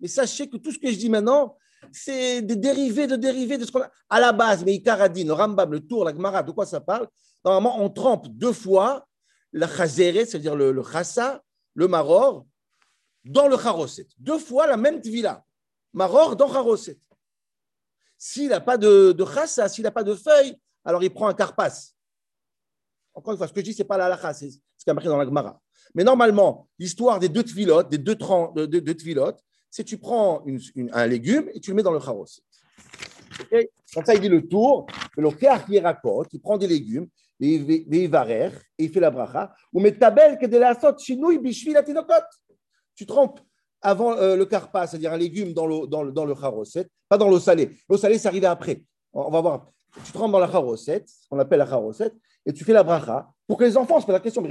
Mais 0.00 0.08
sachez 0.08 0.48
que 0.48 0.56
tout 0.56 0.72
ce 0.72 0.78
que 0.78 0.90
je 0.90 0.96
dis 0.96 1.10
maintenant, 1.10 1.56
c'est 1.92 2.42
des 2.42 2.56
dérivés 2.56 3.06
de 3.06 3.16
dérivés 3.16 3.58
de 3.58 3.64
ce 3.64 3.72
qu'on 3.72 3.82
a. 3.82 3.90
À 4.08 4.20
la 4.20 4.32
base, 4.32 4.64
mais 4.64 4.74
Ikaradin, 4.74 5.24
le 5.24 5.32
Rambam, 5.32 5.72
le 5.72 5.80
Tour, 5.80 6.04
la 6.04 6.12
Gemara, 6.12 6.42
de 6.42 6.52
quoi 6.52 6.66
ça 6.66 6.80
parle? 6.80 7.08
Normalement, 7.44 7.82
on 7.82 7.90
trempe 7.90 8.28
deux 8.28 8.52
fois 8.52 9.06
la 9.52 9.68
chazeret, 9.68 10.26
c'est-à-dire 10.26 10.56
le, 10.56 10.72
le 10.72 10.82
chassa, 10.82 11.42
le 11.74 11.88
maror, 11.88 12.46
dans 13.24 13.48
le 13.48 13.56
charoset. 13.56 14.06
Deux 14.18 14.38
fois 14.38 14.66
la 14.66 14.76
même 14.76 15.00
tvila. 15.00 15.44
Maror 15.92 16.36
dans 16.36 16.52
charoset. 16.52 16.98
S'il 18.16 18.48
n'a 18.48 18.60
pas 18.60 18.76
de, 18.76 19.12
de 19.12 19.24
chassa, 19.24 19.68
s'il 19.68 19.84
n'a 19.84 19.90
pas 19.90 20.02
de 20.02 20.14
feuilles, 20.14 20.56
alors 20.84 21.02
il 21.02 21.12
prend 21.12 21.28
un 21.28 21.34
carpas. 21.34 21.70
Encore 23.14 23.32
une 23.32 23.38
fois, 23.38 23.48
ce 23.48 23.52
que 23.52 23.60
je 23.60 23.64
dis, 23.64 23.72
ce 23.72 23.82
n'est 23.82 23.88
pas 23.88 23.96
la 23.96 24.06
halakha, 24.06 24.34
c'est 24.34 24.50
ce 24.50 24.84
qui 24.84 24.90
est 24.90 24.94
marqué 24.94 25.08
dans 25.08 25.16
la 25.16 25.24
Gemara. 25.24 25.60
Mais 25.94 26.04
normalement, 26.04 26.68
l'histoire 26.78 27.18
des 27.18 27.28
deux 27.28 27.42
tvilotes, 27.42 27.88
des 27.88 27.98
deux, 27.98 28.14
de, 28.14 28.66
de, 28.66 28.78
de 28.80 28.92
tvilotes, 28.92 29.40
c'est 29.70 29.84
tu 29.84 29.98
prends 29.98 30.42
une, 30.46 30.60
un 30.92 31.06
légume 31.06 31.48
et 31.54 31.60
tu 31.60 31.70
le 31.70 31.76
mets 31.76 31.82
dans 31.82 31.92
le 31.92 32.00
charoset. 32.00 32.42
Okay 33.40 33.70
ça, 34.04 34.14
il 34.14 34.20
dit 34.20 34.28
le 34.28 34.46
tour, 34.46 34.86
le 35.16 35.28
il 36.32 36.40
prend 36.40 36.58
des 36.58 36.66
légumes, 36.66 37.08
et 37.40 37.54
il 38.78 38.90
fait 38.90 39.00
la 39.00 39.10
bracha. 39.10 39.54
Ou 39.72 39.80
met 39.80 39.92
tabel 39.92 40.38
que 40.38 40.46
de 40.46 40.58
la 40.58 40.74
bishvi 41.40 41.72
la 41.72 41.82
tinokot. 41.82 42.12
Tu 42.94 43.06
trempes 43.06 43.40
avant 43.80 44.12
euh, 44.16 44.36
le 44.36 44.44
carpa, 44.44 44.86
c'est-à-dire 44.86 45.12
un 45.12 45.16
légume 45.16 45.52
dans 45.52 45.66
le, 45.66 45.86
dans 45.86 46.04
dans 46.04 46.24
le 46.24 46.34
charoset, 46.34 46.88
pas 47.08 47.16
dans 47.16 47.28
l'eau 47.28 47.38
salée. 47.38 47.70
L'eau 47.88 47.96
salée, 47.96 48.18
c'est 48.18 48.28
arrivé 48.28 48.46
après. 48.46 48.82
On 49.12 49.30
va 49.30 49.40
voir. 49.40 49.70
Tu 50.04 50.12
trempes 50.12 50.32
dans 50.32 50.40
la 50.40 50.50
charoset, 50.50 51.04
ce 51.06 51.28
qu'on 51.28 51.38
appelle 51.38 51.60
la 51.60 51.66
charoset, 51.66 52.12
et 52.44 52.52
tu 52.52 52.64
fais 52.64 52.72
la 52.72 52.82
bracha 52.82 53.28
pour 53.46 53.56
que 53.56 53.64
les 53.64 53.76
enfants 53.76 54.00
se 54.00 54.06
posent 54.06 54.12
la 54.12 54.20
question. 54.20 54.44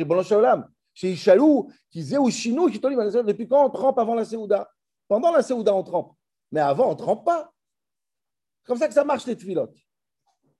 Chez 0.93 1.12
Ishalou, 1.12 1.69
qui 1.91 2.00
disait 2.00 2.17
ou 2.17 2.27
Chinou, 2.31 2.71
qui 2.71 2.79
depuis 2.79 3.47
quand 3.47 3.67
on 3.67 3.69
trempe 3.69 4.00
avant 4.00 4.15
la 4.15 4.25
Séouda? 4.25 4.67
Pendant 5.08 5.32
la 5.32 5.42
Séouda, 5.44 5.74
on 5.74 5.84
trempe. 5.84 6.14
Mais 6.52 6.60
avant, 6.60 6.88
on 6.88 6.92
ne 6.92 6.98
trempe 6.98 7.26
pas. 7.26 7.52
C'est 8.62 8.68
comme 8.68 8.78
ça 8.78 8.88
que 8.88 8.94
ça 8.94 9.04
marche, 9.04 9.26
les 9.26 9.36
tfilotes. 9.36 9.76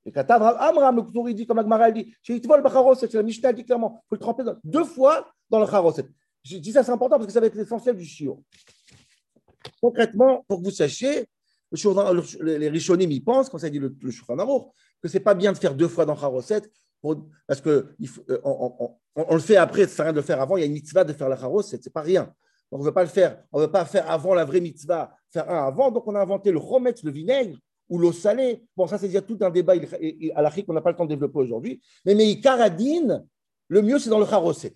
Et 0.06 0.12
quand 0.12 0.24
Amram, 0.30 0.96
le 0.96 1.02
Koutouri 1.02 1.36
dit, 1.36 1.46
comme 1.46 1.60
Agmara 1.60 1.92
dit, 1.92 2.16
c'est 2.24 3.14
la 3.14 3.24
Mishnah 3.24 3.52
dit 3.52 3.66
clairement, 3.66 4.02
il 4.06 4.08
faut 4.08 4.16
le 4.16 4.20
tremper 4.20 4.44
deux 4.64 4.86
fois 4.86 5.30
dans 5.50 5.60
le 5.60 5.66
charoset. 5.66 6.06
Je 6.44 6.58
dis 6.58 6.72
ça, 6.72 6.82
c'est 6.82 6.92
important 6.92 7.18
parce 7.18 7.28
que 7.28 7.34
ça 7.34 7.42
va 7.42 7.48
être 7.48 7.56
l'essentiel 7.56 7.98
du 7.98 8.06
chiot. 8.06 8.42
Concrètement, 9.82 10.46
pour 10.48 10.60
que 10.60 10.64
vous 10.64 10.72
sachiez, 10.72 11.26
les 12.42 12.70
Rishonim 12.70 13.12
y 13.12 13.20
pensent, 13.20 13.50
quand 13.50 13.58
ça 13.58 13.70
dit 13.70 13.80
le, 13.80 13.94
le 14.02 14.12
que 15.02 15.10
ce 15.10 15.18
n'est 15.18 15.24
pas 15.24 15.36
bien 15.36 15.52
de 15.52 15.58
faire 15.58 15.76
deux 15.76 15.90
fois 15.90 16.06
dans 16.06 16.16
Charoset, 16.16 16.62
parce 17.46 17.60
qu'on 17.60 17.70
euh, 17.70 18.42
on, 18.46 18.96
on, 19.16 19.34
le 19.34 19.42
fait 19.42 19.58
après, 19.58 19.88
ça 19.88 19.96
sert 19.96 20.02
à 20.02 20.04
rien 20.06 20.14
de 20.14 20.20
le 20.20 20.26
faire 20.26 20.42
avant, 20.42 20.56
il 20.56 20.62
y 20.62 20.64
a 20.64 20.68
une 20.68 20.74
mitzvah 20.74 21.04
de 21.04 21.12
faire 21.12 21.28
la 21.28 21.38
Charoset, 21.38 21.78
ce 21.78 21.90
n'est 21.90 21.92
pas 21.92 22.02
rien. 22.02 22.34
On 22.72 22.80
ne 22.80 22.84
veut 22.84 22.94
pas 22.94 23.04
le 23.04 23.10
faire, 23.10 23.44
on 23.52 23.60
ne 23.60 23.66
veut 23.66 23.72
pas 23.72 23.86
faire 23.86 24.10
avant 24.12 24.34
la 24.34 24.44
vraie 24.44 24.60
mitzvah, 24.60 25.16
faire 25.32 25.50
un 25.50 25.68
avant, 25.68 25.90
donc 25.90 26.06
on 26.08 26.16
a 26.16 26.20
inventé 26.20 26.52
le 26.52 26.60
chometz, 26.60 27.02
le 27.04 27.12
vinaigre, 27.12 27.58
ou 27.90 27.98
l'eau 27.98 28.12
salée. 28.12 28.66
Bon, 28.76 28.88
ça, 28.88 28.98
c'est 28.98 29.08
déjà 29.08 29.22
tout 29.22 29.38
un 29.42 29.50
débat 29.50 29.74
à 30.36 30.42
l'Afrique 30.42 30.66
qu'on 30.66 30.74
n'a 30.74 30.82
pas 30.82 30.92
le 30.92 30.98
temps 30.98 31.06
de 31.06 31.10
développer 31.10 31.40
aujourd'hui. 31.40 31.82
Mais, 32.06 32.16
mais 32.16 32.40
Karadine, 32.40 33.26
le 33.70 33.82
mieux, 33.82 34.00
c'est 34.00 34.10
dans 34.10 34.20
le 34.20 34.26
Charoset. 34.26 34.76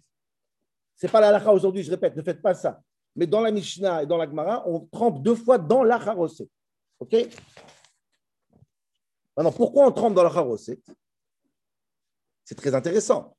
Ce 0.95 1.05
n'est 1.05 1.11
pas 1.11 1.19
la 1.19 1.31
lacha 1.31 1.51
aujourd'hui, 1.51 1.83
je 1.83 1.91
répète, 1.91 2.15
ne 2.15 2.21
faites 2.21 2.41
pas 2.41 2.53
ça. 2.53 2.81
Mais 3.15 3.27
dans 3.27 3.41
la 3.41 3.51
Mishnah 3.51 4.03
et 4.03 4.05
dans 4.05 4.17
la 4.17 4.25
Gemara, 4.25 4.63
on 4.67 4.79
trempe 4.79 5.21
deux 5.21 5.35
fois 5.35 5.57
dans 5.57 5.83
la 5.83 5.99
Charoset. 5.99 6.47
OK? 6.99 7.15
Maintenant, 9.35 9.51
pourquoi 9.51 9.87
on 9.87 9.91
trempe 9.91 10.13
dans 10.13 10.23
la 10.23 10.31
Charoset 10.31 10.79
C'est 12.45 12.55
très 12.55 12.73
intéressant. 12.73 13.35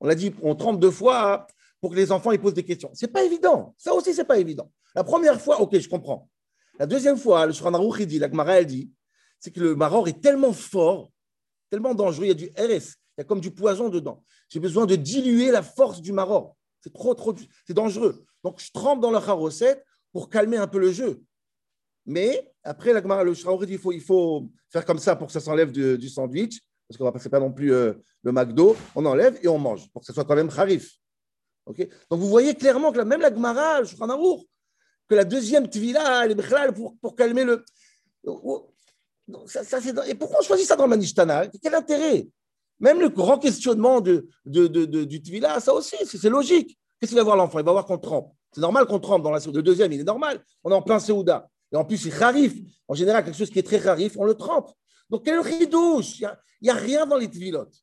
On 0.00 0.08
a 0.08 0.14
dit, 0.14 0.34
on 0.42 0.54
trempe 0.54 0.80
deux 0.80 0.90
fois 0.90 1.46
pour 1.80 1.90
que 1.90 1.96
les 1.96 2.12
enfants 2.12 2.32
ils 2.32 2.40
posent 2.40 2.54
des 2.54 2.64
questions. 2.64 2.90
Ce 2.94 3.06
n'est 3.06 3.12
pas 3.12 3.22
évident. 3.22 3.74
Ça 3.78 3.94
aussi, 3.94 4.12
ce 4.12 4.18
n'est 4.18 4.26
pas 4.26 4.38
évident. 4.38 4.70
La 4.94 5.04
première 5.04 5.40
fois, 5.40 5.60
OK, 5.60 5.78
je 5.78 5.88
comprends. 5.88 6.28
La 6.78 6.86
deuxième 6.86 7.16
fois, 7.16 7.46
le 7.46 7.52
il 8.00 8.06
dit, 8.06 8.18
la 8.18 8.28
Gemara, 8.30 8.58
elle 8.58 8.66
dit, 8.66 8.90
c'est 9.38 9.50
que 9.50 9.60
le 9.60 9.74
maror 9.74 10.08
est 10.08 10.20
tellement 10.20 10.52
fort, 10.52 11.10
tellement 11.70 11.94
dangereux, 11.94 12.24
il 12.24 12.28
y 12.28 12.30
a 12.30 12.34
du 12.34 12.46
RS, 12.56 12.96
il 13.16 13.18
y 13.18 13.20
a 13.20 13.24
comme 13.24 13.40
du 13.40 13.50
poison 13.50 13.88
dedans. 13.88 14.22
J'ai 14.48 14.60
besoin 14.60 14.86
de 14.86 14.96
diluer 14.96 15.50
la 15.50 15.62
force 15.62 16.00
du 16.00 16.12
maror. 16.12 16.56
C'est 16.80 16.92
trop, 16.92 17.14
trop, 17.14 17.34
c'est 17.66 17.74
dangereux. 17.74 18.24
Donc, 18.42 18.60
je 18.60 18.70
trempe 18.72 19.00
dans 19.00 19.10
la 19.10 19.20
charosette 19.20 19.84
pour 20.12 20.30
calmer 20.30 20.56
un 20.56 20.66
peu 20.66 20.78
le 20.78 20.90
jeu. 20.90 21.22
Mais 22.06 22.50
après, 22.64 22.92
la 22.92 23.02
Gemara, 23.02 23.24
le 23.24 23.34
Shran 23.34 23.60
il 23.62 23.78
faut, 23.78 23.92
il 23.92 24.00
faut 24.00 24.50
faire 24.70 24.84
comme 24.84 24.98
ça 24.98 25.16
pour 25.16 25.26
que 25.26 25.32
ça 25.32 25.40
s'enlève 25.40 25.70
du, 25.70 26.08
sandwich, 26.08 26.60
parce 26.88 26.96
qu'on 26.96 27.04
va 27.04 27.12
passer 27.12 27.28
pas 27.28 27.40
non 27.40 27.52
plus 27.52 27.72
euh, 27.72 27.92
le 28.22 28.32
McDo. 28.32 28.76
On 28.94 29.04
enlève 29.04 29.38
et 29.42 29.48
on 29.48 29.58
mange 29.58 29.90
pour 29.92 30.00
que 30.00 30.06
ça 30.06 30.12
soit 30.12 30.24
quand 30.24 30.34
même 30.34 30.50
harif. 30.56 30.98
Donc, 31.66 32.20
vous 32.20 32.28
voyez 32.28 32.54
clairement 32.54 32.92
que 32.92 33.00
même 33.00 33.20
la 33.20 33.32
Gemara, 33.32 33.82
que 33.82 35.14
la 35.14 35.24
deuxième 35.24 35.68
tvila, 35.68 36.24
elle 36.24 36.32
est 36.32 36.72
pour, 36.72 36.96
pour 36.98 37.14
calmer 37.14 37.44
le. 37.44 37.64
Ça, 39.46 39.78
et 40.06 40.14
pourquoi 40.14 40.38
on 40.40 40.42
choisit 40.42 40.66
ça 40.66 40.76
dans 40.76 40.84
le 40.84 40.90
Manishtana? 40.90 41.46
Quel 41.62 41.74
intérêt? 41.74 42.28
Même 42.80 43.00
le 43.00 43.08
grand 43.08 43.38
questionnement 43.38 44.00
de, 44.00 44.26
de, 44.46 44.66
de, 44.66 45.04
du 45.04 45.22
tvila, 45.22 45.60
ça 45.60 45.74
aussi, 45.74 45.96
c'est 46.04 46.28
logique. 46.28 46.78
Qu'est-ce 46.98 47.10
qu'il 47.10 47.18
va 47.18 47.24
voir 47.24 47.36
l'enfant? 47.36 47.58
Il 47.58 47.64
va 47.64 47.72
voir 47.72 47.86
qu'on 47.86 47.98
trempe. 47.98 48.32
C'est 48.52 48.60
normal 48.60 48.86
qu'on 48.86 48.98
trempe 48.98 49.22
dans 49.22 49.30
la 49.30 49.38
Le 49.38 49.62
deuxième, 49.62 49.92
il 49.92 50.00
est 50.00 50.04
normal. 50.04 50.42
On 50.64 50.70
est 50.70 50.74
en 50.74 50.82
plein 50.82 50.98
Séouda. 50.98 51.48
Et 51.72 51.76
en 51.76 51.84
plus, 51.84 51.98
c'est 51.98 52.14
rarif. 52.14 52.54
En 52.88 52.94
général, 52.94 53.24
quelque 53.24 53.36
chose 53.36 53.50
qui 53.50 53.58
est 53.58 53.66
très 53.66 53.78
rarif, 53.78 54.16
on 54.16 54.24
le 54.24 54.34
trempe. 54.34 54.70
Donc, 55.08 55.24
quel 55.24 55.40
ridouche? 55.40 56.18
Il 56.20 56.28
n'y 56.62 56.70
a, 56.70 56.74
a, 56.74 56.78
rien 56.78 57.06
dans 57.06 57.16
les 57.16 57.28
tvilotes. 57.28 57.74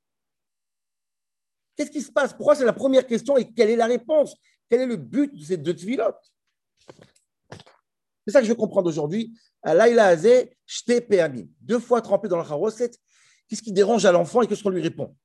Qu'est-ce 1.78 1.92
qui 1.92 2.02
se 2.02 2.12
passe? 2.12 2.34
Pourquoi 2.34 2.56
c'est 2.56 2.66
la 2.66 2.74
première 2.74 3.08
question 3.08 3.38
et 3.38 3.50
quelle 3.54 3.70
est 3.70 3.76
la 3.76 3.86
réponse? 3.86 4.36
Quel 4.70 4.82
est 4.82 4.86
le 4.86 4.98
but 4.98 5.34
de 5.34 5.44
ces 5.44 5.58
deux 5.58 5.76
tvilotes 5.76 6.34
c'est 8.28 8.34
ça 8.34 8.40
que 8.42 8.46
je 8.46 8.52
veux 8.52 8.58
comprendre 8.58 8.90
aujourd'hui. 8.90 9.34
Laïla 9.64 10.08
Azé, 10.08 10.58
Péamim. 11.08 11.48
Deux 11.62 11.80
fois 11.80 12.02
trempé 12.02 12.28
dans 12.28 12.36
la 12.36 12.44
charoset. 12.44 12.92
Qu'est-ce 13.48 13.62
qui 13.62 13.72
dérange 13.72 14.06
à 14.06 14.12
l'enfant 14.12 14.42
et 14.42 14.48
qu'est-ce 14.48 14.64
qu'on 14.64 14.70
lui 14.70 14.82
répond? 14.82 15.16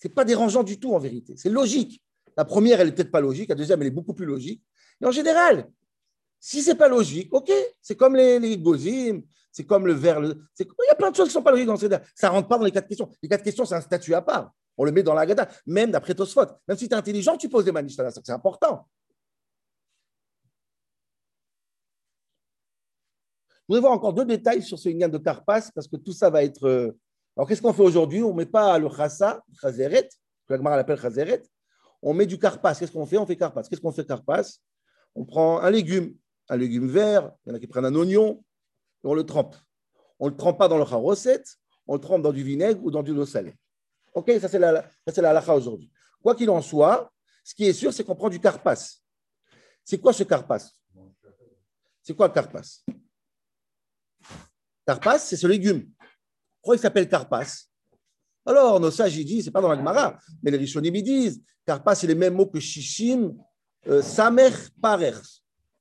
Ce 0.00 0.06
n'est 0.06 0.14
pas 0.14 0.24
dérangeant 0.24 0.62
du 0.62 0.78
tout 0.78 0.94
en 0.94 1.00
vérité. 1.00 1.34
C'est 1.36 1.50
logique. 1.50 2.00
La 2.36 2.44
première, 2.44 2.80
elle 2.80 2.88
n'est 2.88 2.94
peut-être 2.94 3.10
pas 3.10 3.20
logique. 3.20 3.48
La 3.48 3.56
deuxième, 3.56 3.80
elle 3.80 3.88
est 3.88 3.92
beaucoup 3.92 4.14
plus 4.14 4.24
logique. 4.24 4.62
Mais 5.00 5.08
en 5.08 5.10
général, 5.10 5.68
si 6.38 6.62
ce 6.62 6.70
n'est 6.70 6.76
pas 6.76 6.86
logique, 6.86 7.28
ok, 7.32 7.50
c'est 7.82 7.96
comme 7.96 8.14
les, 8.14 8.38
les 8.38 8.62
c'est 9.50 9.64
comme 9.64 9.88
le 9.88 9.94
verre. 9.94 10.22
Il 10.22 10.36
y 10.60 10.90
a 10.92 10.94
plein 10.94 11.10
de 11.10 11.16
choses 11.16 11.26
qui 11.26 11.30
ne 11.30 11.40
sont 11.40 11.42
pas 11.42 11.50
logiques 11.50 11.66
dans 11.66 11.76
ces 11.76 11.88
Ça 12.14 12.28
ne 12.28 12.34
rentre 12.34 12.46
pas 12.46 12.58
dans 12.58 12.64
les 12.64 12.70
quatre 12.70 12.86
questions. 12.86 13.10
Les 13.20 13.28
quatre 13.28 13.42
questions, 13.42 13.64
c'est 13.64 13.74
un 13.74 13.80
statut 13.80 14.14
à 14.14 14.22
part. 14.22 14.52
On 14.78 14.84
le 14.84 14.92
met 14.92 15.02
dans 15.02 15.12
la. 15.12 15.26
Même 15.66 15.90
d'après 15.90 16.14
Tosfot. 16.14 16.46
Même 16.68 16.78
si 16.78 16.88
tu 16.88 16.94
es 16.94 16.96
intelligent, 16.96 17.36
tu 17.36 17.48
poses 17.48 17.64
des 17.64 17.72
manishtanas. 17.72 18.12
C'est 18.24 18.32
important. 18.32 18.88
Je 23.68 23.74
voudrais 23.74 23.80
voir 23.80 23.92
encore 23.92 24.14
deux 24.14 24.24
détails 24.24 24.62
sur 24.62 24.78
ce 24.78 24.88
lien 24.88 25.08
de 25.08 25.18
Carpas, 25.18 25.70
parce 25.74 25.88
que 25.88 25.96
tout 25.96 26.12
ça 26.12 26.30
va 26.30 26.42
être. 26.42 26.66
Euh, 26.66 26.96
alors, 27.36 27.46
qu'est-ce 27.46 27.60
qu'on 27.60 27.72
fait 27.72 27.82
aujourd'hui? 27.82 28.22
On 28.22 28.30
ne 28.30 28.36
met 28.38 28.46
pas 28.46 28.78
le 28.78 28.88
chassa, 28.88 29.42
chazeret, 29.60 30.08
que 30.46 30.54
la 30.54 30.76
l'appelle 30.76 30.98
chazeret, 30.98 31.42
on 32.00 32.14
met 32.14 32.24
du 32.24 32.38
Carpas. 32.38 32.76
Qu'est-ce 32.76 32.92
qu'on 32.92 33.04
fait? 33.04 33.18
On 33.18 33.26
fait 33.26 33.36
Carpas. 33.36 33.64
Qu'est-ce 33.64 33.80
qu'on 33.80 33.92
fait 33.92 34.06
Carpas? 34.06 34.58
On 35.14 35.24
prend 35.24 35.60
un 35.60 35.70
légume, 35.70 36.14
un 36.48 36.56
légume 36.56 36.88
vert, 36.88 37.32
il 37.44 37.50
y 37.50 37.52
en 37.52 37.56
a 37.56 37.58
qui 37.58 37.66
prennent 37.66 37.84
un 37.84 37.94
oignon, 37.94 38.42
et 39.04 39.08
on 39.08 39.14
le 39.14 39.26
trempe. 39.26 39.56
On 40.20 40.26
ne 40.26 40.30
le 40.30 40.36
trempe 40.36 40.58
pas 40.58 40.68
dans 40.68 40.78
le 40.78 40.84
charoset, 40.84 41.42
on 41.86 41.94
le 41.94 42.00
trempe 42.00 42.22
dans 42.22 42.32
du 42.32 42.42
vinaigre 42.42 42.82
ou 42.82 42.90
dans 42.90 43.02
du 43.02 43.10
eau 43.10 43.26
salée. 43.26 43.54
Ok, 44.18 44.32
ça 44.40 44.48
c'est 44.48 44.58
la, 44.58 44.84
halakha 45.06 45.54
aujourd'hui. 45.54 45.88
Quoi 46.20 46.34
qu'il 46.34 46.50
en 46.50 46.60
soit, 46.60 47.12
ce 47.44 47.54
qui 47.54 47.66
est 47.66 47.72
sûr, 47.72 47.92
c'est 47.92 48.02
qu'on 48.02 48.16
prend 48.16 48.28
du 48.28 48.40
carpas. 48.40 48.98
C'est 49.84 49.98
quoi 49.98 50.12
ce 50.12 50.24
carpas? 50.24 50.58
C'est 52.02 52.16
quoi 52.16 52.26
le 52.26 52.34
carpas? 52.34 52.82
Carpas, 54.84 55.20
c'est 55.20 55.36
ce 55.36 55.46
légume. 55.46 55.88
Pourquoi 56.60 56.74
il 56.74 56.80
s'appelle 56.80 57.08
carpas? 57.08 57.46
Alors, 58.44 58.80
nos 58.80 58.90
sages, 58.90 59.16
ils 59.16 59.24
disent, 59.24 59.44
c'est 59.44 59.50
pas 59.52 59.60
dans 59.60 59.68
la 59.68 59.76
Gemara, 59.76 60.18
mais 60.42 60.50
les 60.50 60.58
Rishonim, 60.58 60.96
ils 60.96 61.04
disent, 61.04 61.40
carpas, 61.64 61.94
c'est 61.94 62.08
les 62.08 62.16
mêmes 62.16 62.34
mots 62.34 62.46
que 62.46 62.58
shishim, 62.58 63.36
euh, 63.86 64.02
samer, 64.02 64.50
parer. 64.82 65.14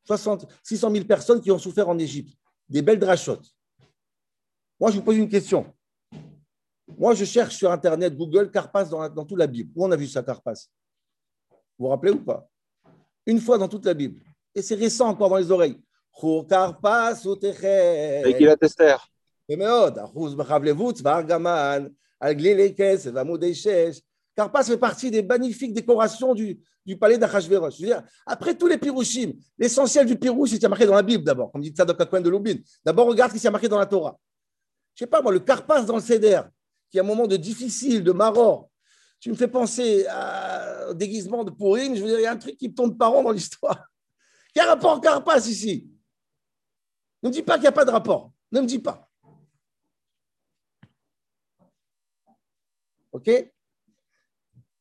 600 0.06 0.92
000 0.92 1.06
personnes 1.06 1.42
qui 1.42 1.50
ont 1.50 1.58
souffert 1.58 1.90
en 1.90 1.98
Égypte. 1.98 2.38
Des 2.70 2.84
belles 2.84 3.00
drachotes. 3.00 3.50
Moi, 4.80 4.92
je 4.92 4.98
vous 4.98 5.04
pose 5.04 5.18
une 5.18 5.28
question. 5.28 5.74
Moi, 6.98 7.14
je 7.14 7.26
cherche 7.26 7.56
sur 7.56 7.72
Internet, 7.72 8.18
Google, 8.18 8.50
Carpas 8.50 8.86
dans, 8.86 9.08
dans 9.10 9.24
toute 9.24 9.38
la 9.38 9.46
Bible. 9.46 9.72
Où 9.76 9.86
on 9.86 9.92
a 9.92 9.96
vu 9.96 10.08
ça, 10.08 10.24
Carpas 10.24 10.68
Vous 11.78 11.86
vous 11.86 11.88
rappelez 11.88 12.12
ou 12.12 12.24
pas? 12.24 12.50
Une 13.26 13.40
fois 13.40 13.58
dans 13.58 13.68
toute 13.68 13.86
la 13.86 13.94
Bible. 13.94 14.20
Et 14.56 14.64
c'est 14.64 14.76
récent 14.76 15.08
encore 15.08 15.30
dans 15.30 15.38
les 15.38 15.52
oreilles. 15.52 15.80
Esther. 18.64 19.08
Karpas 24.36 24.64
fait 24.64 24.78
partie 24.78 25.12
des 25.12 25.22
magnifiques 25.22 25.74
décorations 25.74 26.34
du, 26.34 26.60
du 26.86 26.98
palais 26.98 27.18
d'Achashverosh. 27.18 27.82
Après 28.26 28.56
tous 28.56 28.68
les 28.68 28.78
pirouchim, 28.78 29.34
l'essentiel 29.58 30.08
du 30.08 30.18
pirouche, 30.18 30.52
c'est 30.60 30.68
marqué 30.68 30.86
dans 30.86 30.96
la 30.96 31.04
Bible 31.04 31.24
d'abord, 31.24 31.52
comme 31.52 31.62
dit 31.62 31.70
Tzadok 31.70 32.02
Akwen 32.02 32.24
de 32.24 32.30
Lubin. 32.30 32.56
D'abord, 32.84 33.08
regarde 33.08 33.32
ce 33.32 33.36
qui 33.36 33.42
s'est 33.42 33.52
marqué 33.52 33.68
dans 33.68 33.78
la 33.78 33.86
Torah. 33.86 34.18
Je 34.96 35.04
sais 35.04 35.08
pas, 35.08 35.22
moi, 35.22 35.32
le 35.32 35.40
Karpas 35.40 35.84
dans 35.84 35.96
le 35.96 36.02
Seder, 36.02 36.42
qui 36.90 36.98
est 36.98 37.02
un 37.02 37.04
moment 37.04 37.28
de 37.28 37.38
difficile, 37.38 38.04
de 38.04 38.12
maror, 38.12 38.70
tu 39.20 39.30
me 39.30 39.36
fais 39.36 39.48
penser 39.48 40.06
au 40.90 40.94
déguisement 40.94 41.44
de 41.44 41.52
Pourine, 41.52 41.96
je 41.96 42.02
veux 42.02 42.08
dire, 42.08 42.20
il 42.20 42.24
y 42.24 42.28
a 42.28 42.32
un 42.32 42.38
truc 42.38 42.58
qui 42.58 42.70
me 42.70 42.74
tombe 42.74 42.98
par 42.98 43.14
an 43.14 43.24
dans 43.24 43.32
l'histoire. 43.32 43.88
Quel 44.54 44.68
rapport 44.68 45.02
Karpas 45.02 45.48
ici? 45.48 45.90
Ne 47.24 47.30
me 47.30 47.34
dis 47.34 47.44
pas 47.44 47.54
qu'il 47.54 47.64
n'y 47.64 47.68
a 47.68 47.72
pas 47.72 47.86
de 47.86 47.92
rapport. 47.92 48.32
Ne 48.52 48.62
me 48.62 48.68
dis 48.68 48.80
pas. 48.80 49.10
OK? 53.12 53.30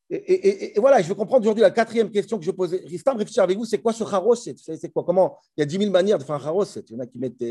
Et, 0.09 0.75
voilà, 0.79 1.03
je 1.03 1.09
veux 1.09 1.17
comprendre 1.17 1.43
aujourd'hui 1.43 1.63
la 1.63 1.73
quatrième 1.73 2.11
question 2.11 2.39
que 2.39 2.45
je 2.45 2.53
posais. 2.53 2.77
Ristam, 2.87 3.17
réfléchir 3.17 3.43
avec 3.43 3.59
vous, 3.59 3.65
c'est 3.65 3.81
quoi 3.81 3.93
ce 3.93 4.05
charoset? 4.05 4.55
C'est 4.57 4.93
quoi? 4.93 5.03
Comment? 5.03 5.37
Il 5.57 5.61
y 5.61 5.63
a 5.63 5.67
10 5.67 5.79
000 5.79 5.91
manières 5.91 6.19
de 6.19 6.23
faire 6.23 6.37
un 6.37 6.41
charoset. 6.41 6.85
Il 6.89 6.93
y 6.93 6.97
en 6.97 7.01
a 7.01 7.07
qui 7.07 7.19
mettent 7.19 7.43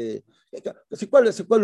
C'est 0.94 1.10
quoi, 1.10 1.22
quoi 1.48 1.60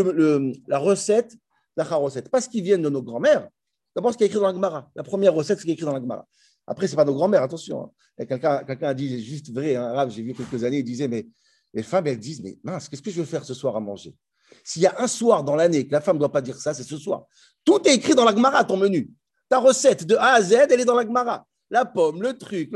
la 0.68 0.80
recette 0.80 1.38
d'un 1.78 1.86
charoset 1.86 2.24
Pas 2.24 2.42
ce 2.42 2.50
qui 2.50 2.62
vient 2.62 2.78
de 2.78 2.90
nos 2.90 3.02
grands-mères. 3.02 3.48
D'abord, 3.96 4.14
ce 4.14 4.18
qui 4.18 4.24
est 4.24 4.28
écrit 4.28 4.40
dans 4.40 4.48
la 4.48 4.54
Gemara. 4.54 4.90
La 4.96 5.04
première 5.04 5.34
recette, 5.34 5.60
ce 5.60 5.64
qui 5.64 5.72
est 5.72 5.74
écrit 5.74 5.86
dans 5.86 5.94
la 5.94 6.00
Gemara. 6.00 6.26
Après, 6.68 6.88
ce 6.88 6.94
n'est 6.94 6.98
pas 6.98 7.06
nos 7.06 7.14
grands-mères, 7.14 7.44
attention. 7.44 7.92
Hein. 8.20 8.26
Quelqu'un 8.26 8.88
a 8.88 8.94
dit, 8.94 9.10
c'est 9.10 9.20
juste 9.20 9.52
vrai, 9.54 9.76
un 9.76 9.84
arabe, 9.84 10.10
j'ai 10.10 10.22
vu 10.22 10.34
quelques 10.34 10.64
années, 10.64 10.80
il 10.80 10.84
disait, 10.84 11.08
mais 11.08 11.28
les 11.74 11.84
femmes, 11.84 12.08
elles 12.08 12.20
disent, 12.20 12.42
mais 12.42 12.58
mince, 12.64 12.88
qu'est-ce 12.88 13.02
que 13.02 13.12
je 13.12 13.20
veux 13.20 13.26
faire 13.26 13.44
ce 13.44 13.54
soir 13.54 13.76
à 13.76 13.80
manger? 13.80 14.16
S'il 14.64 14.82
y 14.82 14.88
a 14.88 15.02
un 15.02 15.08
soir 15.08 15.44
dans 15.44 15.56
l'année 15.56 15.88
que 15.88 15.92
la 15.92 16.02
femme 16.02 16.18
ne 16.18 16.20
doit 16.20 16.32
pas 16.32 16.42
dire 16.42 16.58
ça, 16.58 16.74
c'est 16.74 16.84
ce 16.84 16.98
soir. 16.98 17.26
Tout 17.64 17.82
est 17.88 17.96
écrit 17.96 18.16
dans 18.16 18.26
la 18.26 18.36
Gemara, 18.36 18.64
ton 18.64 18.78
menu. 18.78 19.10
Ta 19.50 19.60
recette 19.60 20.06
de 20.06 20.16
A 20.16 20.34
à 20.34 20.42
Z, 20.42 20.54
elle 20.54 20.80
est 20.80 20.86
dans 20.86 20.96
la 20.96 21.04
Gemara. 21.04 21.46
La 21.70 21.86
pomme, 21.86 22.22
le 22.22 22.38
truc. 22.38 22.72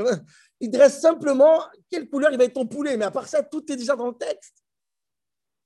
Il 0.59 0.71
dresse 0.71 1.01
simplement 1.01 1.61
quelle 1.89 2.09
couleur 2.09 2.31
il 2.31 2.37
va 2.37 2.45
être 2.45 2.53
ton 2.53 2.65
poulet. 2.65 2.95
Mais 2.97 3.05
à 3.05 3.11
part 3.11 3.27
ça, 3.27 3.43
tout 3.43 3.69
est 3.71 3.75
déjà 3.75 3.95
dans 3.95 4.07
le 4.07 4.13
texte. 4.13 4.64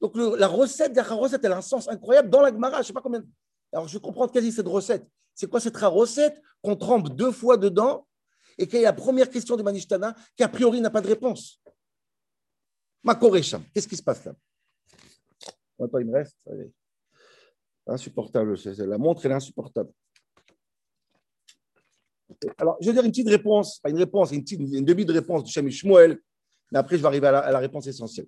Donc 0.02 0.16
la 0.16 0.48
recette, 0.48 0.96
la 0.96 1.04
recette, 1.04 1.44
elle 1.44 1.52
a 1.52 1.58
un 1.58 1.62
sens 1.62 1.88
incroyable 1.90 2.30
dans 2.30 2.42
la 2.42 2.50
Gemara. 2.50 2.78
Je 2.78 2.80
ne 2.80 2.84
sais 2.84 2.94
pas 2.94 3.02
combien. 3.02 3.24
Alors 3.74 3.88
je 3.88 3.98
comprends 3.98 4.28
quasi 4.28 4.52
cette 4.52 4.68
recette. 4.68 5.06
C'est 5.36 5.50
quoi 5.50 5.60
cette 5.60 5.78
recette 5.78 6.42
qu'on 6.62 6.76
trempe 6.76 7.10
deux 7.10 7.32
fois 7.32 7.58
dedans 7.58 8.08
et 8.58 8.68
qu'il 8.68 8.80
y 8.80 8.86
a 8.86 8.90
la 8.90 8.94
première 8.94 9.30
question 9.30 9.56
de 9.56 9.64
Manishtana 9.64 10.16
qui 10.36 10.44
a 10.44 10.50
priori 10.50 10.82
n'a 10.82 10.90
pas 10.90 11.02
de 11.02 11.08
réponse? 11.08 11.62
Makoresham, 13.04 13.64
qu'est-ce 13.74 13.88
qui 13.88 13.96
se 13.96 14.04
passe 14.04 14.26
là? 14.26 14.34
Attends, 15.82 16.00
il 16.00 16.06
me 16.08 16.14
reste. 16.14 16.36
Insupportable. 17.88 18.58
La 18.78 18.98
montre, 18.98 19.26
elle 19.26 19.32
est 19.32 19.36
insupportable. 19.36 19.92
Alors, 22.58 22.78
je 22.80 22.88
vais 22.88 22.94
dire 22.94 23.04
une 23.04 23.12
petite 23.12 23.30
réponse, 23.30 23.80
pas 23.80 23.90
une 23.90 23.98
réponse, 23.98 24.32
une, 24.32 24.86
demi 24.86 25.06
de 25.06 25.14
réponse 25.14 25.44
du 25.44 25.52
Shem 25.52 25.70
Shmuel, 25.70 26.20
mais 26.72 26.80
après, 26.80 26.98
je 26.98 27.02
vais 27.02 27.08
arriver 27.08 27.28
à 27.28 27.52
la, 27.52 27.60
réponse 27.60 27.88
essentielle. 27.88 28.28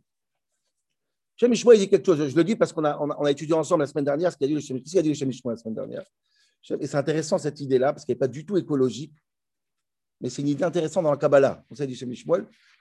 Shem 1.41 1.53
dit 1.53 1.89
quelque 1.89 2.05
chose, 2.05 2.29
je 2.29 2.35
le 2.35 2.43
dis 2.43 2.55
parce 2.55 2.71
qu'on 2.71 2.85
a, 2.85 3.31
étudié 3.31 3.55
ensemble 3.55 3.81
la 3.81 3.87
semaine 3.87 4.05
dernière 4.05 4.31
ce 4.31 4.37
qu'a 4.37 4.45
dit 4.45 4.53
le 4.53 4.59
Shem, 4.59 4.77
la 4.77 5.55
semaine 5.55 5.73
dernière. 5.73 6.03
Et 6.79 6.85
c'est 6.85 6.97
intéressant 6.97 7.39
cette 7.39 7.59
idée-là, 7.59 7.93
parce 7.93 8.05
qu'elle 8.05 8.15
n'est 8.15 8.19
pas 8.19 8.27
du 8.27 8.45
tout 8.45 8.57
écologique, 8.57 9.15
mais 10.19 10.29
c'est 10.29 10.43
une 10.43 10.49
idée 10.49 10.63
intéressante 10.63 11.03
dans 11.03 11.09
la 11.09 11.17
Kabbalah. 11.17 11.65
On 11.71 11.73
sait 11.73 11.87
du 11.87 11.95
Shem 11.95 12.13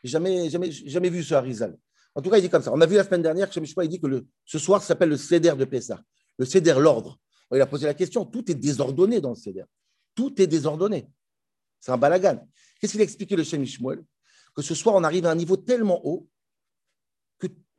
jamais, 0.04 0.50
jamais, 0.50 0.70
jamais 0.70 1.08
vu 1.08 1.22
ce 1.22 1.32
Harizal. 1.32 1.78
En 2.14 2.20
tout 2.20 2.28
cas, 2.28 2.36
il 2.36 2.42
dit 2.42 2.50
comme 2.50 2.60
ça. 2.60 2.70
On 2.70 2.80
a 2.82 2.86
vu 2.86 2.96
la 2.96 3.04
semaine 3.04 3.22
dernière 3.22 3.48
que 3.48 3.54
Shem 3.54 3.64
dit 3.86 3.98
que 3.98 4.26
ce 4.44 4.58
soir 4.58 4.82
s'appelle 4.82 5.08
le 5.08 5.16
Seder 5.16 5.54
de 5.56 5.64
Pessah, 5.64 6.02
le 6.36 6.44
Seder, 6.44 6.74
l'ordre. 6.78 7.18
Il 7.54 7.60
a 7.62 7.66
posé 7.66 7.86
la 7.86 7.94
question, 7.94 8.26
tout 8.26 8.50
est 8.50 8.54
désordonné 8.54 9.22
dans 9.22 9.30
le 9.30 9.36
Seder. 9.36 9.64
Tout 10.14 10.38
est 10.40 10.46
désordonné. 10.46 11.08
C'est 11.80 11.92
un 11.92 11.96
balagan. 11.96 12.46
Qu'est-ce 12.78 12.92
qu'il 12.92 13.00
a 13.00 13.04
expliqué 13.04 13.36
le 13.36 13.42
Shem 13.42 13.64
Que 14.54 14.60
ce 14.60 14.74
soir, 14.74 14.96
on 14.96 15.02
arrive 15.02 15.24
à 15.24 15.30
un 15.30 15.34
niveau 15.34 15.56
tellement 15.56 16.06
haut 16.06 16.28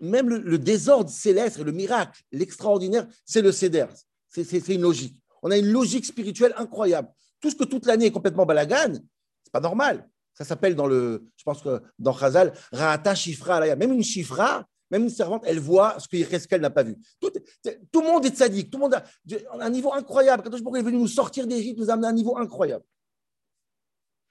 même 0.01 0.29
le, 0.29 0.57
désordre 0.57 1.09
céleste 1.09 1.59
et 1.59 1.63
le 1.63 1.71
miracle, 1.71 2.21
l'extraordinaire, 2.31 3.07
c'est 3.25 3.41
le 3.41 3.51
Seder. 3.51 3.85
C'est 4.29 4.67
une 4.69 4.81
logique. 4.81 5.15
On 5.43 5.51
a 5.51 5.57
une 5.57 5.71
logique 5.71 6.05
spirituelle 6.05 6.53
incroyable. 6.57 7.09
Tout 7.39 7.49
ce 7.49 7.55
que 7.55 7.63
toute 7.63 7.85
l'année 7.85 8.07
est 8.07 8.11
complètement 8.11 8.45
balagan, 8.45 8.93
c'est 9.43 9.51
pas 9.51 9.59
normal. 9.59 10.07
Ça 10.33 10.43
s'appelle 10.43 10.75
dans 10.75 10.87
le, 10.87 11.25
je 11.35 11.43
pense 11.43 11.61
que 11.61 11.81
dans 11.99 12.13
Chazal, 12.13 12.53
Raata 12.71 13.15
Shifra 13.15 13.75
Même 13.75 13.93
une 13.93 14.03
Shifra, 14.03 14.65
même 14.89 15.03
une 15.03 15.09
servante, 15.09 15.43
elle 15.45 15.59
voit 15.59 15.97
ce 15.99 16.47
qu'elle 16.47 16.61
n'a 16.61 16.69
pas 16.69 16.83
vu. 16.83 16.97
Tout, 17.19 17.31
le 18.01 18.07
monde 18.07 18.25
est 18.25 18.35
sadique, 18.35 18.69
tout 18.69 18.77
le 18.77 18.83
monde 18.83 18.95
a, 18.95 19.03
un 19.59 19.69
niveau 19.69 19.93
incroyable. 19.93 20.43
Quand 20.43 20.55
je 20.55 20.79
est 20.79 20.83
venu 20.83 20.97
nous 20.97 21.07
sortir 21.07 21.47
d'Égypte, 21.47 21.79
nous 21.79 21.89
amener 21.89 22.07
à 22.07 22.09
un 22.09 22.13
niveau 22.13 22.37
incroyable. 22.37 22.83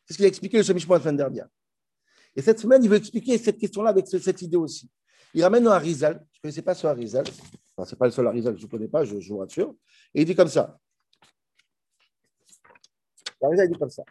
C'est 0.04 0.14
ce 0.14 0.18
qu'il 0.18 0.24
a 0.26 0.28
expliqué 0.28 0.58
le 0.58 0.62
Shemishmo 0.62 0.94
la 0.94 1.00
semaine 1.00 1.16
dernière. 1.16 1.48
Et 2.34 2.42
cette 2.42 2.58
semaine, 2.58 2.82
il 2.84 2.90
veut 2.90 2.96
expliquer 2.96 3.38
cette 3.38 3.58
question-là 3.58 3.90
avec 3.90 4.06
cette 4.06 4.42
idée 4.42 4.56
aussi. 4.56 4.88
Il 5.34 5.42
ramène 5.42 5.66
un 5.66 5.72
Harizal. 5.72 6.14
Je 6.32 6.38
ne 6.38 6.42
connaissais 6.42 6.62
pas 6.62 6.74
ce 6.74 6.86
Harizal. 6.86 7.24
Enfin, 7.76 7.88
ce 7.88 7.94
n'est 7.94 7.98
pas 7.98 8.06
le 8.06 8.12
seul 8.12 8.26
Harizal 8.26 8.54
que 8.54 8.60
je 8.60 8.66
ne 8.66 8.70
connais 8.70 8.88
pas, 8.88 9.04
je, 9.04 9.16
vous 9.16 9.38
rassure. 9.38 9.74
Et 10.14 10.22
il 10.22 10.24
dit 10.24 10.34
comme 10.34 10.48
ça. 10.48 10.78
Dit 13.42 13.78
comme 13.78 13.90
ça. 13.90 14.04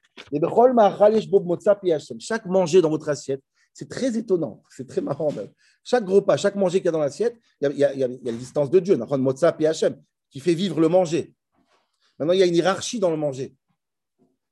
Chaque 2.20 2.46
manger 2.46 2.82
dans 2.82 2.90
votre 2.90 3.10
assiette, 3.10 3.44
c'est 3.74 3.88
très 3.88 4.18
étonnant, 4.18 4.64
c'est 4.70 4.88
très 4.88 5.02
marrant 5.02 5.32
même. 5.32 5.50
Chaque 5.84 6.08
repas, 6.08 6.38
chaque 6.38 6.56
manger 6.56 6.80
qu'il 6.80 6.86
y 6.86 6.90
a 6.90 6.92
dans 6.92 7.00
l'assiette, 7.00 7.38
il 7.62 7.78
y 7.78 7.84
a, 7.84 7.94
il 7.94 8.00
y 8.00 8.04
a, 8.04 8.08
l'existence 8.08 8.70
de 8.70 8.80
Dieu, 8.80 8.98
qui 10.32 10.40
fait 10.40 10.54
vivre 10.54 10.80
le 10.80 10.90
manger. 10.90 11.34
Maintenant, 12.18 12.34
il 12.34 12.40
y 12.40 12.44
a 12.44 12.46
une 12.46 12.56
hiérarchie 12.56 13.00
dans 13.00 13.12
le 13.12 13.18
manger. 13.18 13.56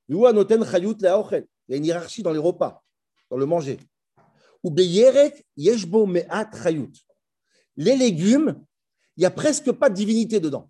Il 0.07 0.15
y 0.15 0.25
a 0.25 1.77
une 1.77 1.85
hiérarchie 1.85 2.23
dans 2.23 2.31
les 2.31 2.39
repas, 2.39 2.83
dans 3.29 3.37
le 3.37 3.45
manger. 3.45 3.77
Les 7.77 7.95
légumes, 7.95 8.55
il 9.15 9.19
n'y 9.21 9.25
a 9.25 9.31
presque 9.31 9.71
pas 9.71 9.89
de 9.89 9.95
divinité 9.95 10.39
dedans. 10.39 10.69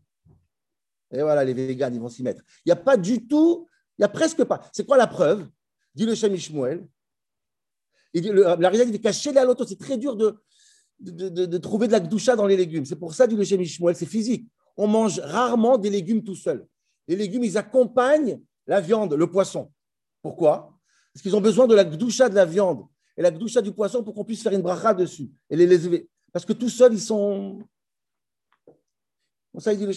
Et 1.11 1.21
voilà, 1.21 1.43
les 1.45 1.53
véganes, 1.53 1.95
ils 1.95 2.01
vont 2.01 2.09
s'y 2.09 2.23
mettre. 2.23 2.41
Il 2.65 2.69
n'y 2.69 2.73
a 2.73 2.77
pas 2.77 2.97
du 2.97 3.27
tout, 3.27 3.67
il 3.97 4.01
n'y 4.01 4.05
a 4.05 4.09
presque 4.09 4.43
pas. 4.43 4.61
C'est 4.73 4.85
quoi 4.85 4.97
la 4.97 5.07
preuve? 5.07 5.47
Dit 5.95 6.05
le 6.05 6.15
Shem. 6.15 6.35
La 8.13 8.69
réalité 8.69 8.97
est 8.97 9.01
cachée 9.01 9.35
à 9.37 9.45
l'auto. 9.45 9.65
C'est 9.65 9.79
très 9.79 9.97
dur 9.97 10.15
de, 10.15 10.37
de, 10.99 11.57
trouver 11.57 11.87
de 11.87 11.93
la 11.93 11.99
gdoucha 11.99 12.35
dans 12.35 12.47
les 12.47 12.57
légumes. 12.57 12.85
C'est 12.85 12.95
pour 12.95 13.13
ça, 13.13 13.27
dit 13.27 13.35
le 13.35 13.43
Shem 13.43 13.61
Ishmuel, 13.61 13.95
c'est 13.95 14.05
physique. 14.05 14.47
On 14.75 14.87
mange 14.87 15.19
rarement 15.19 15.77
des 15.77 15.89
légumes 15.89 16.23
tout 16.23 16.35
seuls. 16.35 16.67
Les 17.07 17.15
légumes, 17.15 17.43
ils 17.43 17.57
accompagnent 17.57 18.41
la 18.65 18.81
viande, 18.81 19.13
le 19.13 19.31
poisson. 19.31 19.71
Pourquoi? 20.21 20.77
Parce 21.13 21.21
qu'ils 21.23 21.35
ont 21.35 21.41
besoin 21.41 21.67
de 21.67 21.75
la 21.75 21.85
gdoucha 21.85 22.29
de 22.29 22.35
la 22.35 22.45
viande 22.45 22.85
et 23.17 23.21
la 23.21 23.31
gdoucha 23.31 23.61
du 23.61 23.71
poisson 23.71 24.03
pour 24.03 24.13
qu'on 24.13 24.23
puisse 24.23 24.43
faire 24.43 24.53
une 24.53 24.61
bracha 24.61 24.93
dessus 24.93 25.29
et 25.49 25.55
les 25.55 25.65
lever. 25.65 26.07
Parce 26.31 26.45
que 26.45 26.53
tout 26.53 26.69
seuls, 26.69 26.93
ils 26.93 27.01
sont. 27.01 27.59
ça, 29.57 29.73
il 29.73 29.79
dit 29.79 29.85
le 29.87 29.93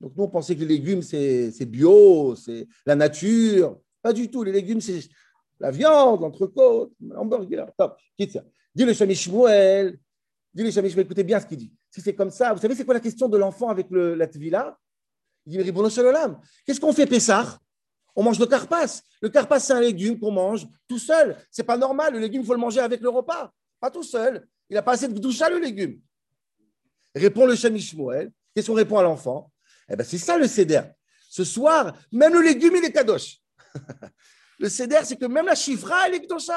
Donc, 0.00 0.12
nous, 0.16 0.24
on 0.24 0.28
pensait 0.28 0.54
que 0.54 0.60
les 0.60 0.78
légumes, 0.78 1.02
c'est 1.02 1.66
bio, 1.66 2.36
c'est 2.36 2.68
la 2.86 2.94
nature. 2.94 3.80
Pas 4.00 4.12
du 4.12 4.30
tout. 4.30 4.44
Les 4.44 4.52
légumes, 4.52 4.80
c'est 4.80 5.00
la 5.58 5.72
viande, 5.72 6.20
l'entrecôte, 6.20 6.92
l'hamburger. 7.00 7.66
Top. 7.76 7.98
Quitte 8.16 8.32
ça. 8.32 8.44
Dis 8.74 8.84
le 8.84 8.92
Shemishmuel. 8.92 9.98
Dis 10.54 10.62
le 10.62 10.70
Shemishmuel. 10.70 11.04
Écoutez 11.04 11.24
bien 11.24 11.40
ce 11.40 11.46
qu'il 11.46 11.58
dit. 11.58 11.72
Si 11.90 12.00
c'est 12.00 12.14
comme 12.14 12.30
ça, 12.30 12.52
vous 12.52 12.60
savez, 12.60 12.76
c'est 12.76 12.84
quoi 12.84 12.94
la 12.94 13.00
question 13.00 13.28
de 13.28 13.36
l'enfant 13.36 13.68
avec 13.70 13.88
la 13.90 14.28
tvila 14.28 14.78
Il 15.46 15.64
dit 15.64 15.72
Qu'est-ce 16.64 16.80
qu'on 16.80 16.92
fait, 16.92 17.06
Pessah? 17.06 17.58
On 18.16 18.22
mange 18.22 18.38
le 18.38 18.46
carpas. 18.46 19.02
Le 19.20 19.28
carpas, 19.28 19.60
c'est 19.60 19.72
un 19.72 19.80
légume 19.80 20.18
qu'on 20.18 20.30
mange 20.30 20.66
tout 20.88 20.98
seul. 20.98 21.36
C'est 21.50 21.62
pas 21.62 21.76
normal. 21.76 22.12
Le 22.14 22.18
légume, 22.18 22.42
il 22.42 22.46
faut 22.46 22.54
le 22.54 22.60
manger 22.60 22.80
avec 22.80 23.00
le 23.00 23.08
repas. 23.08 23.52
Pas 23.78 23.90
tout 23.90 24.02
seul. 24.02 24.46
Il 24.68 24.74
n'a 24.74 24.82
pas 24.82 24.92
assez 24.92 25.08
de 25.08 25.18
doucha, 25.18 25.48
le 25.48 25.58
légume. 25.58 26.00
Répond 27.14 27.46
le 27.46 27.54
Shemishmuel. 27.54 28.30
Qu'est-ce 28.54 28.68
qu'on 28.68 28.74
répond 28.74 28.98
à 28.98 29.02
l'enfant? 29.02 29.50
Eh 29.88 29.96
ben, 29.96 30.04
c'est 30.04 30.18
ça 30.18 30.36
le 30.36 30.46
céder. 30.46 30.82
Ce 31.28 31.44
soir, 31.44 31.96
même 32.12 32.32
le 32.32 32.42
légume, 32.42 32.76
il 32.76 32.84
est 32.84 32.92
kadosh. 32.92 33.38
le 34.58 34.68
céder, 34.68 35.00
c'est 35.04 35.16
que 35.16 35.26
même 35.26 35.46
la 35.46 35.54
chifra, 35.54 36.06
elle 36.06 36.14
est 36.14 36.20
kadosh. 36.20 36.48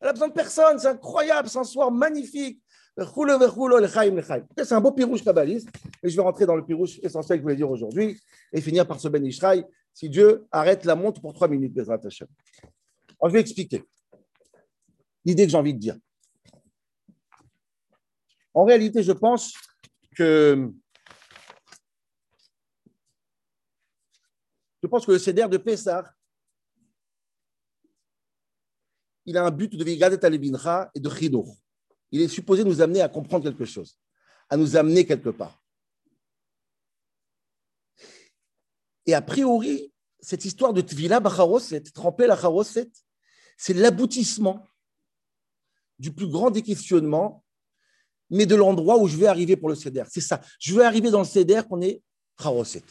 Elle 0.00 0.08
a 0.08 0.12
besoin 0.12 0.28
de 0.28 0.32
personne. 0.32 0.78
C'est 0.78 0.88
incroyable. 0.88 1.48
C'est 1.48 1.58
un 1.58 1.64
soir 1.64 1.90
magnifique. 1.90 2.60
C'est 2.96 4.72
un 4.72 4.80
beau 4.80 4.92
pirouche 4.92 5.24
kabbaliste. 5.24 5.68
Et 6.02 6.08
je 6.08 6.16
vais 6.16 6.22
rentrer 6.22 6.46
dans 6.46 6.54
le 6.54 6.64
pirouche 6.64 7.00
essentiel 7.02 7.38
que 7.38 7.40
je 7.40 7.42
voulais 7.42 7.56
dire 7.56 7.70
aujourd'hui 7.70 8.20
et 8.52 8.60
finir 8.60 8.86
par 8.86 9.00
ce 9.00 9.08
Ben 9.08 9.24
Ishraï 9.24 9.64
si 9.92 10.08
Dieu 10.08 10.46
arrête 10.50 10.84
la 10.84 10.96
montre 10.96 11.20
pour 11.20 11.32
trois 11.32 11.48
minutes, 11.48 11.76
Hashem. 11.78 12.28
Je 13.22 13.28
vais 13.30 13.40
expliquer 13.40 13.84
l'idée 15.24 15.44
que 15.44 15.50
j'ai 15.50 15.56
envie 15.56 15.74
de 15.74 15.78
dire. 15.78 15.96
En 18.52 18.64
réalité, 18.64 19.02
je 19.02 19.12
pense 19.12 19.54
que 20.16 20.70
je 24.82 24.88
pense 24.88 25.06
que 25.06 25.12
le 25.12 25.18
CDR 25.18 25.48
de 25.48 25.56
Pessah, 25.56 26.12
il 29.26 29.36
a 29.36 29.44
un 29.44 29.50
but 29.50 29.74
de 29.74 29.82
Vigadet 29.82 30.18
Talebincha 30.18 30.90
et 30.94 31.00
de 31.00 31.08
Chidour. 31.08 31.56
Il 32.14 32.20
est 32.20 32.28
supposé 32.28 32.62
nous 32.62 32.80
amener 32.80 33.00
à 33.00 33.08
comprendre 33.08 33.42
quelque 33.42 33.64
chose, 33.64 33.98
à 34.48 34.56
nous 34.56 34.76
amener 34.76 35.04
quelque 35.04 35.30
part. 35.30 35.60
Et 39.04 39.14
a 39.14 39.20
priori, 39.20 39.92
cette 40.20 40.44
histoire 40.44 40.72
de 40.72 40.80
Tvila 40.80 41.18
Bacharoset, 41.18 41.80
tremper 41.92 42.28
la 42.28 42.36
Charoset, 42.36 42.88
c'est 43.56 43.74
l'aboutissement 43.74 44.64
du 45.98 46.12
plus 46.12 46.28
grand 46.28 46.52
des 46.52 46.62
mais 48.30 48.46
de 48.46 48.54
l'endroit 48.54 48.98
où 48.98 49.08
je 49.08 49.16
vais 49.16 49.26
arriver 49.26 49.56
pour 49.56 49.68
le 49.68 49.74
Seder. 49.74 50.04
C'est 50.08 50.20
ça. 50.20 50.40
Je 50.60 50.72
vais 50.72 50.84
arriver 50.84 51.10
dans 51.10 51.18
le 51.18 51.24
Seder 51.24 51.62
qu'on 51.68 51.82
est 51.82 52.00
Charoset. 52.40 52.84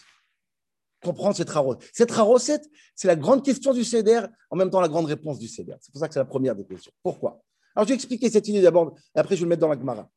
Comprendre 1.02 1.38
cette 1.38 1.50
Charoset. 1.50 1.80
Cette 1.94 2.14
Charoset, 2.14 2.60
c'est 2.94 3.08
la 3.08 3.16
grande 3.16 3.46
question 3.46 3.74
du 3.74 3.86
Seder, 3.86 4.26
en 4.50 4.58
même 4.58 4.70
temps 4.70 4.82
la 4.82 4.90
grande 4.90 5.06
réponse 5.06 5.40
du 5.40 5.48
Seder. 5.48 5.78
C'est 5.80 5.94
pour 5.94 6.02
ça 6.02 6.10
que 6.10 6.14
c'est 6.14 6.20
la 6.20 6.26
première 6.26 6.58
des 6.58 6.66
questions. 6.66 6.92
Pourquoi? 7.02 7.42
Alors, 7.76 7.88
je 7.88 7.90
vais 7.90 7.96
expliquer 7.96 8.30
cette 8.30 8.48
idée 8.48 8.62
d'abord, 8.62 8.96
et 9.16 9.20
après 9.20 9.36
je 9.36 9.42
vais 9.42 9.46
le 9.46 9.50
mettre 9.50 9.62
dans 9.62 9.70
la 9.70 9.78
Gemara. 9.78 10.10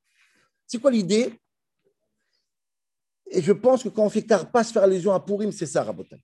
C'est 0.67 0.79
quoi 0.79 0.91
l'idée? 0.91 1.33
Et 3.31 3.43
je 3.43 3.53
pense 3.53 3.83
que 3.83 3.89
quand 3.89 4.05
on 4.05 4.11
fait 4.11 4.23
Karpas 4.23 4.65
faire 4.65 4.83
allusion 4.83 5.13
à 5.13 5.21
Purim, 5.21 5.51
c'est 5.53 5.67
ça, 5.67 5.83
Rabotai. 5.83 6.23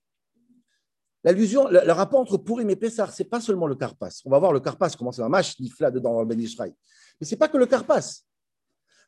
L'allusion, 1.23 1.69
le, 1.69 1.91
rapport 1.91 2.19
entre 2.19 2.37
Purim 2.37 2.69
et 2.69 2.75
Pessah, 2.75 3.07
c'est 3.07 3.23
pas 3.23 3.39
seulement 3.39 3.67
le 3.67 3.75
Karpas. 3.75 4.21
On 4.25 4.29
va 4.29 4.39
voir 4.39 4.51
le 4.51 4.59
Karpas, 4.59 4.93
comment 4.97 5.11
c'est 5.11 5.21
un 5.21 5.29
match 5.29 5.55
là 5.79 5.89
dedans 5.89 6.13
dans 6.15 6.25
Ben 6.25 6.39
Israël. 6.39 6.73
Mais 7.19 7.25
c'est 7.25 7.37
pas 7.37 7.47
que 7.47 7.57
le 7.57 7.65
Karpas. 7.65 8.23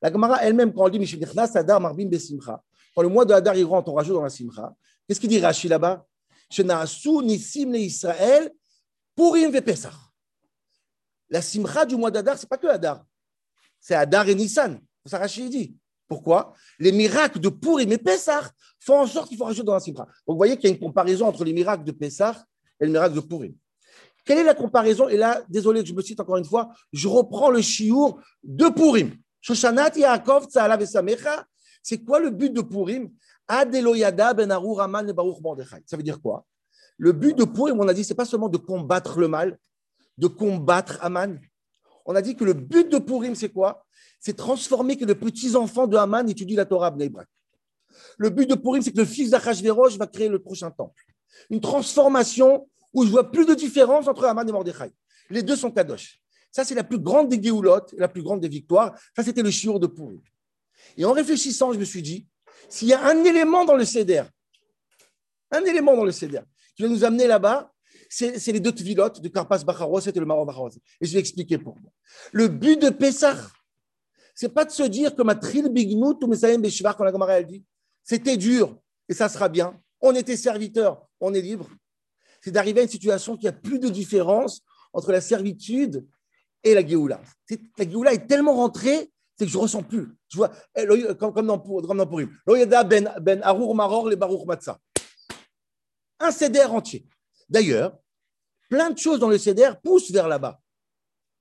La 0.01 0.11
Gemara 0.11 0.41
elle-même, 0.43 0.73
quand 0.73 0.87
elle 0.87 0.97
dit 0.99 1.19
Adar 1.55 1.81
Marbim 1.81 2.07
Besimcha, 2.07 2.63
quand 2.95 3.01
le 3.01 3.09
mois 3.09 3.25
de 3.25 3.33
Hadar 3.33 3.55
il 3.57 3.65
rentre, 3.65 3.89
on 3.89 3.95
rajoute 3.95 4.15
dans 4.15 4.23
la 4.23 4.29
Simcha. 4.29 4.73
Qu'est-ce 5.05 5.19
qu'il 5.19 5.29
dit 5.29 5.39
Rashi 5.39 5.67
là-bas? 5.67 6.05
Nisim 6.57 7.71
le 7.71 7.79
Israël, 7.79 8.51
Purim 9.15 9.51
ve 9.51 9.61
Pessah. 9.61 9.91
La 11.35 11.41
Simcha 11.41 11.85
du 11.85 11.97
mois 11.97 12.09
d'Adar, 12.09 12.37
c'est 12.37 12.47
pas 12.47 12.57
que 12.57 12.65
Hadar. 12.65 13.03
C'est 13.81 13.93
Hadar 13.93 14.25
et 14.29 14.35
Nissan. 14.35 14.79
Rashi 15.11 15.49
dit. 15.49 15.75
Pourquoi? 16.07 16.53
Les 16.79 16.93
miracles 16.93 17.41
de 17.41 17.49
Purim 17.49 17.91
et 17.91 17.97
Pessah 17.97 18.49
font 18.79 19.01
en 19.01 19.05
sorte 19.05 19.27
qu'il 19.27 19.37
faut 19.37 19.43
rajouter 19.43 19.65
dans 19.65 19.73
la 19.73 19.81
Simcha. 19.81 20.03
Donc 20.03 20.35
vous 20.35 20.37
voyez 20.37 20.55
qu'il 20.55 20.69
y 20.69 20.71
a 20.71 20.75
une 20.75 20.81
comparaison 20.81 21.27
entre 21.27 21.43
les 21.43 21.51
miracles 21.51 21.83
de 21.83 21.91
Pessah 21.91 22.41
et 22.79 22.85
le 22.85 22.91
miracle 22.93 23.15
de 23.15 23.19
Purim. 23.19 23.53
Quelle 24.23 24.37
est 24.37 24.43
la 24.45 24.53
comparaison? 24.53 25.09
Et 25.09 25.17
là, 25.17 25.43
désolé 25.49 25.81
que 25.81 25.89
je 25.89 25.93
me 25.93 26.01
cite 26.01 26.21
encore 26.21 26.37
une 26.37 26.45
fois, 26.45 26.69
je 26.93 27.09
reprends 27.09 27.49
le 27.49 27.59
chiour 27.59 28.21
de 28.41 28.69
Purim. 28.69 29.11
Shoshanat 29.41 29.97
Yaakov 29.97 30.47
Samecha. 30.49 31.45
C'est 31.83 32.01
quoi 32.01 32.21
le 32.21 32.29
but 32.29 32.53
de 32.53 32.61
Purim? 32.61 33.11
Adeloyada 33.45 34.33
ben 34.33 34.53
Raman 34.53 35.11
Baruch 35.11 35.41
Mordechai. 35.41 35.83
Ça 35.85 35.97
veut 35.97 36.03
dire 36.03 36.21
quoi? 36.21 36.45
Le 36.97 37.11
but 37.11 37.37
de 37.37 37.43
Purim, 37.43 37.77
on 37.77 37.89
a 37.89 37.93
dit, 37.93 38.05
c'est 38.05 38.15
pas 38.15 38.23
seulement 38.23 38.47
de 38.47 38.57
combattre 38.57 39.19
le 39.19 39.27
mal, 39.27 39.59
de 40.17 40.27
combattre 40.27 40.97
Aman. 41.01 41.39
On 42.05 42.15
a 42.15 42.21
dit 42.21 42.35
que 42.35 42.43
le 42.43 42.53
but 42.53 42.89
de 42.89 42.99
Purim, 42.99 43.35
c'est 43.35 43.49
quoi? 43.49 43.85
C'est 44.19 44.35
transformer 44.35 44.97
que 44.97 45.05
les 45.05 45.15
petits-enfants 45.15 45.87
de 45.87 45.97
Haman 45.97 46.29
étudient 46.29 46.57
la 46.57 46.65
Torah 46.65 46.91
Bnei 46.91 47.11
Le 48.17 48.29
but 48.29 48.49
de 48.49 48.55
Purim, 48.55 48.81
c'est 48.81 48.91
que 48.91 48.97
le 48.97 49.05
fils 49.05 49.29
d'Achashverosh 49.29 49.97
va 49.97 50.07
créer 50.07 50.29
le 50.29 50.39
prochain 50.39 50.71
temple. 50.71 51.03
Une 51.49 51.61
transformation 51.61 52.67
où 52.93 53.05
je 53.05 53.11
vois 53.11 53.31
plus 53.31 53.45
de 53.45 53.53
différence 53.53 54.07
entre 54.07 54.25
Haman 54.25 54.47
et 54.47 54.51
Mordechai. 54.51 54.91
Les 55.29 55.43
deux 55.43 55.55
sont 55.55 55.71
kadosh. 55.71 56.19
Ça, 56.51 56.63
c'est 56.63 56.75
la 56.75 56.83
plus 56.83 56.99
grande 56.99 57.27
des 57.29 57.41
Géoulottes, 57.41 57.93
la 57.97 58.07
plus 58.07 58.23
grande 58.23 58.39
des 58.39 58.47
victoires. 58.47 58.97
Ça, 59.15 59.23
c'était 59.23 59.43
le 59.43 59.51
chiour 59.51 59.79
de 59.79 59.87
Purim. 59.87 60.21
Et 60.95 61.03
en 61.03 61.11
réfléchissant, 61.11 61.73
je 61.73 61.79
me 61.79 61.83
suis 61.83 62.01
dit, 62.01 62.27
s'il 62.69 62.87
y 62.87 62.93
a 62.93 63.05
un 63.05 63.23
élément 63.25 63.65
dans 63.65 63.75
le 63.75 63.83
CEDER, 63.83 64.23
un 65.51 65.63
élément 65.65 65.95
dans 65.95 66.05
le 66.05 66.11
CEDER 66.11 66.41
qui 66.75 66.83
va 66.83 66.89
nous 66.89 67.03
amener 67.03 67.27
là-bas, 67.27 67.73
c'est 68.15 68.51
les 68.53 68.61
deux 68.61 68.71
tvilotes 68.71 69.21
de 69.21 69.27
Karpas 69.27 69.63
Bacharos 69.65 69.99
et 69.99 70.11
le 70.11 70.25
Maro 70.25 70.45
Bacharos. 70.45 70.69
Et 71.01 71.05
je 71.05 71.13
vais 71.13 71.19
expliquer 71.19 71.57
pourquoi. 71.57 71.91
Le 72.31 72.47
but 72.47 72.81
de 72.81 72.89
Pessah, 72.89 73.35
c'est 74.33 74.53
pas 74.53 74.63
de 74.63 74.71
se 74.71 74.83
dire 74.83 75.13
que 75.15 75.21
ma 75.21 75.35
tril 75.35 75.67
bignout 75.67 76.17
ou 76.23 76.27
Mesaïm 76.27 76.61
Beshvar, 76.61 76.95
quand 76.95 77.03
la 77.03 77.11
Gemara 77.11 77.33
elle 77.33 77.45
dit, 77.45 77.65
c'était 78.03 78.37
dur 78.37 78.79
et 79.09 79.13
ça 79.13 79.27
sera 79.27 79.49
bien. 79.49 79.77
On 79.99 80.15
était 80.15 80.37
serviteur, 80.37 81.05
on 81.19 81.33
est 81.33 81.41
libre. 81.41 81.67
C'est 82.41 82.51
d'arriver 82.51 82.81
à 82.81 82.83
une 82.83 82.89
situation 82.89 83.35
qui 83.35 83.49
a 83.49 83.51
plus 83.51 83.79
de 83.79 83.89
différence 83.89 84.61
entre 84.93 85.11
la 85.11 85.19
servitude 85.19 86.07
et 86.63 86.73
la 86.73 86.87
Géoula. 86.87 87.21
La 87.77 87.89
Géoula 87.89 88.13
est 88.13 88.27
tellement 88.27 88.55
rentrée, 88.55 89.11
c'est 89.37 89.45
que 89.45 89.51
je 89.51 89.57
ne 89.57 89.63
ressens 89.63 89.83
plus. 89.83 90.07
Je 90.29 90.37
vois, 90.37 90.51
comme, 91.19 91.47
dans, 91.47 91.59
comme. 91.59 92.29
Loyada 92.47 92.83
ben, 92.85 93.13
ben 93.19 93.41
Maror, 93.73 94.07
les 94.07 94.15
Baruch 94.15 94.45
Matzah. 94.45 94.79
Un 96.19 96.31
CDR 96.31 96.73
entier. 96.73 97.05
D'ailleurs, 97.49 97.97
plein 98.69 98.89
de 98.89 98.97
choses 98.97 99.19
dans 99.19 99.29
le 99.29 99.37
CDR 99.37 99.79
poussent 99.81 100.11
vers 100.11 100.27
là-bas. 100.27 100.59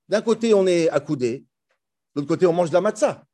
D'un 0.09 0.23
côté, 0.23 0.55
on 0.55 0.67
est 0.67 0.89
accoudé. 0.89 1.47
De 2.15 2.21
l'autre 2.21 2.29
côté, 2.29 2.47
on 2.47 2.53
mange 2.53 2.69
de 2.69 2.75
la 2.75 2.81
matzah. 2.81 3.25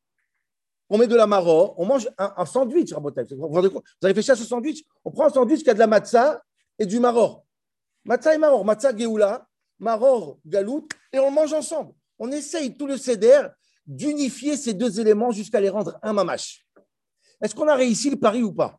On 0.88 0.98
met 0.98 1.07
de 1.07 1.14
la 1.14 1.26
maror, 1.26 1.79
on 1.79 1.87
mange 1.87 2.09
un, 2.18 2.46
sandwich. 2.46 2.92
Vous 2.92 3.59
avez 3.59 3.70
réfléchi 4.03 4.31
à 4.33 4.37
ce 4.37 4.44
sandwich? 4.44 4.85
On 5.05 5.11
prend 5.12 5.26
un 5.26 5.31
sandwich 5.31 5.62
qui 5.62 5.70
a 5.70 5.74
de 5.74 5.79
la 5.79 5.87
matzah 5.87 6.42
et 6.79 6.87
du 6.87 6.98
maror. 6.98 7.44
Matzah 8.05 8.35
et 8.35 8.38
maror. 8.38 8.64
Matzah, 8.64 8.96
Géoula, 8.96 9.46
maror, 9.79 10.38
galout, 10.44 10.88
et 11.12 11.18
on 11.20 11.31
mange 11.31 11.53
ensemble. 11.53 11.92
On 12.18 12.31
essaye 12.33 12.76
tout 12.76 12.87
le 12.87 12.96
CDR 12.96 13.50
d'unifier 13.87 14.57
ces 14.57 14.74
deux 14.74 15.00
éléments 15.00 15.31
jusqu'à 15.31 15.61
les 15.61 15.68
rendre 15.68 15.98
un 16.03 16.12
mamache. 16.12 16.66
Est-ce 17.40 17.55
qu'on 17.55 17.68
a 17.68 17.74
réussi 17.74 18.11
le 18.11 18.16
pari 18.16 18.42
ou 18.42 18.53
pas? 18.53 18.79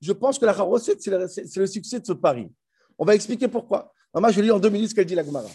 Je 0.00 0.12
pense 0.12 0.38
que 0.38 0.46
la 0.46 0.52
recette, 0.52 1.02
c'est 1.02 1.56
le, 1.56 1.66
succès 1.66 2.00
de 2.00 2.06
ce 2.06 2.12
pari. 2.12 2.50
On 3.00 3.06
va 3.06 3.14
expliquer 3.14 3.48
pourquoi. 3.48 3.94
Maman, 4.12 4.28
je 4.28 4.42
lis 4.42 4.50
en 4.50 4.60
deux 4.60 4.68
minutes 4.68 4.90
ce 4.90 4.94
qu'elle 4.94 5.06
dit 5.06 5.14
la 5.14 5.24
Gemara. 5.24 5.48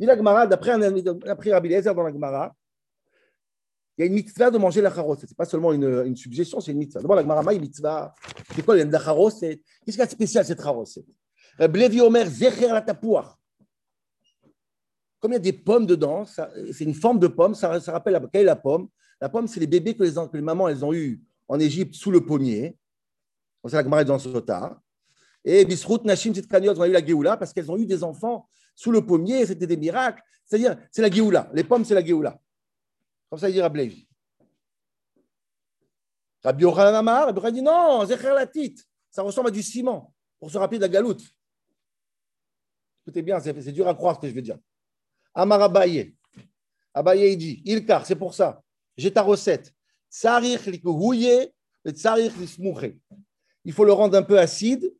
Dit 0.00 0.04
la 0.04 0.16
Gemara, 0.16 0.48
d'après 0.48 0.72
Rabbi 0.72 1.68
Lezer 1.68 1.94
dans 1.94 2.02
la 2.02 2.12
Gemara, 2.12 2.52
il 3.96 4.00
y 4.00 4.04
a 4.04 4.06
une 4.08 4.14
mitzvah 4.14 4.50
de 4.50 4.58
manger 4.58 4.82
la 4.82 4.92
charoset. 4.92 5.26
Ce 5.26 5.32
n'est 5.32 5.36
pas 5.36 5.44
seulement 5.44 5.72
une, 5.72 6.16
suggestion, 6.16 6.60
c'est 6.60 6.72
une 6.72 6.78
mitzvah. 6.78 7.00
D'abord, 7.00 7.14
la 7.14 7.22
Gemara, 7.22 7.54
une 7.54 7.60
mitzvah. 7.60 8.12
C'est 8.52 8.64
quoi 8.64 8.76
la 8.76 8.98
charoset 8.98 9.62
Qu'est-ce 9.84 9.96
qu'il 9.96 10.00
y 10.00 10.02
a 10.02 10.06
de 10.06 10.10
spécial 10.10 10.44
cette 10.44 10.60
charoset 10.60 11.04
Blevi 11.56 12.00
Omer, 12.00 12.26
Zecher 12.26 12.66
la 12.66 12.82
tapouach. 12.82 13.26
Comme 15.20 15.32
il 15.32 15.34
y 15.34 15.36
a 15.36 15.40
des 15.40 15.52
pommes 15.52 15.86
dedans, 15.86 16.24
c'est 16.24 16.84
une 16.84 16.94
forme 16.94 17.20
de 17.20 17.28
pomme, 17.28 17.54
ça, 17.54 17.78
rappelle 17.86 18.12
la, 18.12 18.20
quelle 18.20 18.42
est 18.42 18.44
la 18.44 18.56
pomme? 18.56 18.88
La 19.20 19.28
pomme, 19.28 19.46
c'est 19.46 19.60
les 19.60 19.68
bébés 19.68 19.96
que 19.96 20.02
les, 20.02 20.42
mamans 20.42 20.68
elles 20.68 20.84
ont 20.84 20.92
eu 20.92 21.22
en 21.46 21.60
Égypte 21.60 21.94
sous 21.94 22.10
le 22.10 22.26
pommier. 22.26 22.76
C'est 23.66 23.76
la 23.76 23.84
Gemara 23.84 24.02
dans 24.02 24.18
Sota. 24.18 24.82
Et 25.48 25.64
Bisrout, 25.64 26.02
Nashim, 26.04 26.34
Tsitkaniot 26.34 26.78
ont 26.78 26.84
eu 26.84 26.90
la 26.90 27.04
Géoula 27.04 27.36
parce 27.36 27.52
qu'elles 27.52 27.70
ont 27.70 27.76
eu 27.78 27.86
des 27.86 28.02
enfants 28.02 28.48
sous 28.74 28.90
le 28.90 29.06
pommier, 29.06 29.46
c'était 29.46 29.68
des 29.68 29.76
miracles. 29.76 30.20
C'est-à-dire, 30.44 30.76
c'est 30.90 31.02
la 31.02 31.10
Géoula. 31.10 31.48
Les 31.54 31.62
pommes, 31.62 31.84
c'est 31.84 31.94
la 31.94 32.04
Géoula. 32.04 32.36
Comme 33.30 33.38
ça, 33.38 33.48
il 33.48 33.52
dit 33.52 33.62
Rabbi 33.62 34.08
Rabbi 36.42 36.62
Yochanan 36.62 36.96
Amar, 36.96 37.26
Rabbi 37.26 37.52
dit 37.52 37.62
non, 37.62 38.04
Zecher 38.04 38.34
Ça 39.08 39.22
ressemble 39.22 39.48
à 39.48 39.50
du 39.52 39.62
ciment 39.62 40.12
pour 40.40 40.50
se 40.50 40.58
rappeler 40.58 40.78
de 40.78 40.82
la 40.82 40.88
galoute. 40.88 41.22
Écoutez 43.04 43.22
bien, 43.22 43.38
c'est 43.38 43.72
dur 43.72 43.86
à 43.86 43.94
croire 43.94 44.16
ce 44.16 44.22
que 44.22 44.28
je 44.28 44.34
veux 44.34 44.42
dire. 44.42 44.58
Amar 45.32 45.62
Abaye. 45.62 46.12
Abaye, 46.92 47.32
il 47.32 47.38
dit, 47.38 47.62
Ilkar, 47.64 48.04
c'est 48.04 48.16
pour 48.16 48.34
ça. 48.34 48.60
J'ai 48.96 49.12
ta 49.12 49.22
recette. 49.22 49.72
Il 53.64 53.72
faut 53.72 53.84
le 53.84 53.92
rendre 53.92 54.18
un 54.18 54.22
peu 54.22 54.38
acide, 54.38 54.92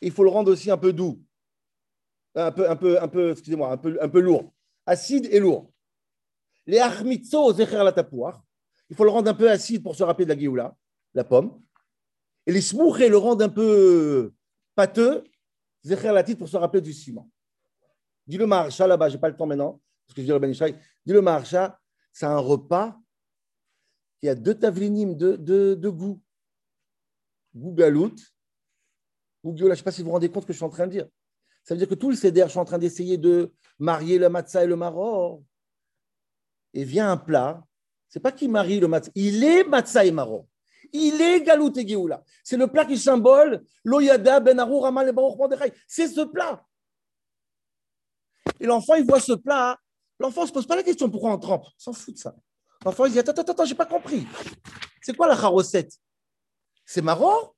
il 0.00 0.12
faut 0.12 0.24
le 0.24 0.30
rendre 0.30 0.52
aussi 0.52 0.70
un 0.70 0.76
peu 0.76 0.92
doux. 0.92 1.22
Un 2.34 2.52
peu, 2.52 2.68
un 2.68 2.76
peu, 2.76 3.02
un 3.02 3.08
peu 3.08 3.30
excusez-moi, 3.30 3.72
un 3.72 3.76
peu, 3.76 3.98
un 4.00 4.08
peu 4.08 4.20
lourd. 4.20 4.52
Acide 4.84 5.26
et 5.30 5.40
lourd. 5.40 5.72
Les 6.66 6.78
la 6.78 7.92
tapouach. 7.92 8.36
Il 8.90 8.96
faut 8.96 9.04
le 9.04 9.10
rendre 9.10 9.30
un 9.30 9.34
peu 9.34 9.50
acide 9.50 9.82
pour 9.82 9.96
se 9.96 10.02
rappeler 10.02 10.26
de 10.26 10.30
la 10.30 10.36
guioula, 10.36 10.76
la 11.14 11.24
pomme. 11.24 11.60
Et 12.46 12.52
les 12.52 12.60
smouché 12.60 13.08
le 13.08 13.16
rendre 13.16 13.44
un 13.44 13.48
peu 13.48 14.32
pâteux, 14.74 15.24
zecher 15.84 16.12
la 16.12 16.22
pour 16.22 16.48
se 16.48 16.56
rappeler 16.56 16.80
du 16.80 16.92
ciment. 16.92 17.28
Dis 18.26 18.36
le 18.36 18.46
marcha 18.46 18.86
là-bas, 18.86 19.08
je 19.08 19.14
n'ai 19.14 19.20
pas 19.20 19.28
le 19.28 19.36
temps 19.36 19.46
maintenant, 19.46 19.80
parce 20.06 20.14
que 20.14 20.22
je 20.22 20.26
dis 20.26 20.32
le 20.32 20.38
Ben 20.38 20.52
Dis 20.52 21.12
le 21.12 21.22
marcha, 21.22 21.80
c'est 22.12 22.26
un 22.26 22.38
repas 22.38 22.98
qui 24.20 24.28
a 24.28 24.34
deux 24.34 24.54
tavlinim 24.54 25.14
de, 25.14 25.36
de, 25.36 25.74
de 25.74 25.88
goût. 25.88 26.20
Goût 27.54 27.72
galout, 27.72 28.14
Je 29.54 29.64
ne 29.64 29.74
sais 29.74 29.82
pas 29.82 29.92
si 29.92 30.02
vous 30.02 30.06
vous 30.06 30.12
rendez 30.12 30.30
compte 30.30 30.46
que 30.46 30.52
je 30.52 30.58
suis 30.58 30.64
en 30.64 30.70
train 30.70 30.86
de 30.86 30.92
dire. 30.92 31.06
Ça 31.62 31.74
veut 31.74 31.78
dire 31.78 31.88
que 31.88 31.94
tout 31.94 32.10
le 32.10 32.16
CDR, 32.16 32.44
je 32.44 32.50
suis 32.50 32.58
en 32.58 32.64
train 32.64 32.78
d'essayer 32.78 33.18
de 33.18 33.52
marier 33.78 34.18
le 34.18 34.28
matzah 34.28 34.64
et 34.64 34.66
le 34.66 34.76
maror. 34.76 35.42
Et 36.74 36.84
vient 36.84 37.10
un 37.10 37.16
plat, 37.16 37.64
c'est 38.08 38.20
pas 38.20 38.32
qui 38.32 38.48
marie 38.48 38.80
le 38.80 38.88
matzah, 38.88 39.10
il 39.14 39.42
est 39.44 39.64
matzah 39.64 40.04
et 40.04 40.10
maror. 40.10 40.46
Il 40.92 41.20
est 41.20 41.42
galout 41.42 41.76
et 41.76 41.86
geoula. 41.86 42.22
C'est 42.44 42.56
le 42.56 42.68
plat 42.68 42.84
qui 42.84 42.96
symbole 42.96 43.64
l'oyada 43.84 44.38
ben 44.40 44.60
ramal 44.60 45.08
et 45.08 45.12
baruch 45.12 45.72
C'est 45.88 46.06
ce 46.06 46.20
plat. 46.20 46.64
Et 48.60 48.66
l'enfant, 48.66 48.94
il 48.94 49.04
voit 49.04 49.20
ce 49.20 49.32
plat. 49.32 49.78
L'enfant 50.20 50.42
ne 50.42 50.46
se 50.46 50.52
pose 50.52 50.66
pas 50.66 50.76
la 50.76 50.82
question 50.82 51.10
pourquoi 51.10 51.32
on 51.32 51.38
trempe? 51.38 51.66
S'en 51.76 51.92
fout 51.92 52.14
de 52.14 52.18
ça. 52.18 52.34
L'enfant, 52.84 53.06
il 53.06 53.12
dit 53.12 53.18
Attends, 53.18 53.32
attends, 53.32 53.52
attends, 53.52 53.64
j'ai 53.64 53.74
pas 53.74 53.86
compris. 53.86 54.26
C'est 55.02 55.16
quoi 55.16 55.26
la 55.26 55.36
charosette 55.36 55.92
C'est 56.84 57.02
maror? 57.02 57.55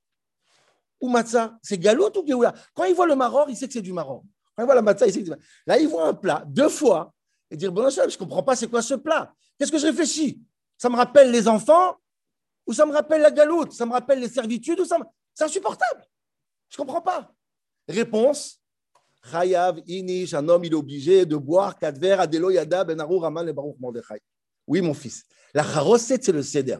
Ou 0.99 1.09
matzah 1.09 1.57
C'est 1.61 1.77
galoute 1.77 2.17
ou 2.17 2.25
géoula 2.25 2.53
Quand 2.73 2.85
il 2.85 2.95
voit 2.95 3.07
le 3.07 3.15
maror, 3.15 3.49
il 3.49 3.55
sait 3.55 3.67
que 3.67 3.73
c'est 3.73 3.81
du 3.81 3.93
maror. 3.93 4.23
Quand 4.55 4.63
il 4.63 4.65
voit 4.65 4.75
la 4.75 4.81
matzah, 4.81 5.07
il 5.07 5.13
sait 5.13 5.19
que 5.19 5.25
c'est 5.25 5.31
du 5.35 5.37
maror. 5.37 5.43
Là, 5.65 5.79
il 5.79 5.87
voit 5.87 6.07
un 6.07 6.13
plat 6.13 6.43
deux 6.47 6.69
fois 6.69 7.13
et 7.49 7.57
dire 7.57 7.71
Bon, 7.71 7.89
je 7.89 8.01
ne 8.01 8.17
comprends 8.17 8.43
pas 8.43 8.55
c'est 8.55 8.67
quoi 8.67 8.81
ce 8.81 8.95
plat? 8.95 9.33
Qu'est-ce 9.57 9.71
que 9.71 9.77
je 9.77 9.87
réfléchis? 9.87 10.41
Ça 10.77 10.89
me 10.89 10.95
rappelle 10.95 11.31
les 11.31 11.47
enfants 11.47 11.95
ou 12.65 12.73
ça 12.73 12.85
me 12.85 12.93
rappelle 12.93 13.21
la 13.21 13.31
galoute? 13.31 13.73
Ça 13.73 13.85
me 13.85 13.91
rappelle 13.91 14.19
les 14.19 14.29
servitudes 14.29 14.79
ou 14.79 14.85
ça 14.85 14.97
C'est 15.33 15.43
insupportable. 15.43 16.05
Je 16.69 16.75
ne 16.75 16.85
comprends 16.85 17.01
pas. 17.01 17.33
Réponse 17.87 18.59
Chayav, 19.31 19.81
Inish, 19.87 20.33
un 20.33 20.47
homme, 20.47 20.63
il 20.63 20.71
est 20.71 20.75
obligé 20.75 21.25
de 21.25 21.35
boire 21.35 21.77
quatre 21.77 21.99
verres 21.99 22.21
à 22.21 22.25
Yada, 22.25 22.83
Ben 22.83 22.99
Arou, 22.99 23.19
Raman, 23.19 23.47
et 23.47 23.53
Baruch 23.53 23.75
Mordechai. 23.79 24.21
Oui, 24.65 24.81
mon 24.81 24.93
fils. 24.93 25.25
La 25.53 25.63
charoset, 25.63 26.19
c'est 26.21 26.31
le 26.31 26.43
seder. 26.43 26.77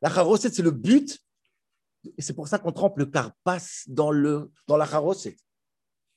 La 0.00 0.08
charoset, 0.08 0.50
c'est 0.50 0.62
le 0.62 0.70
but. 0.70 1.18
Et 2.16 2.22
c'est 2.22 2.34
pour 2.34 2.48
ça 2.48 2.58
qu'on 2.58 2.72
trempe 2.72 2.98
le 2.98 3.06
carpas 3.06 3.58
dans, 3.86 4.10
le, 4.10 4.50
dans 4.66 4.76
la 4.76 4.86
charoset. 4.86 5.36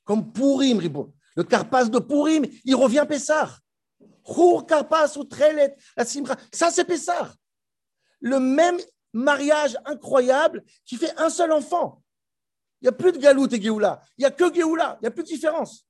Comme 0.03 0.31
Purim, 0.31 0.79
Le 1.35 1.43
carpas 1.43 1.85
de 1.85 1.99
Purim, 1.99 2.45
il 2.63 2.75
revient 2.75 3.05
Pessar. 3.07 3.59
Karpas 4.67 5.17
ou 5.17 5.23
Trelet, 5.23 5.75
la 5.95 6.05
Simra. 6.05 6.35
Ça, 6.51 6.69
c'est 6.69 6.85
Pessah. 6.85 7.33
Le 8.19 8.39
même 8.39 8.77
mariage 9.13 9.77
incroyable 9.85 10.63
qui 10.85 10.97
fait 10.97 11.17
un 11.17 11.29
seul 11.29 11.51
enfant. 11.51 12.03
Il 12.81 12.85
n'y 12.85 12.89
a 12.89 12.91
plus 12.91 13.11
de 13.11 13.17
Galout 13.17 13.47
et 13.47 13.61
Géoula. 13.61 14.01
Il 14.17 14.21
n'y 14.21 14.25
a 14.25 14.31
que 14.31 14.53
Géoula. 14.53 14.97
Il 14.99 15.03
n'y 15.03 15.07
a 15.07 15.11
plus 15.11 15.23
de 15.23 15.29
différence. 15.29 15.87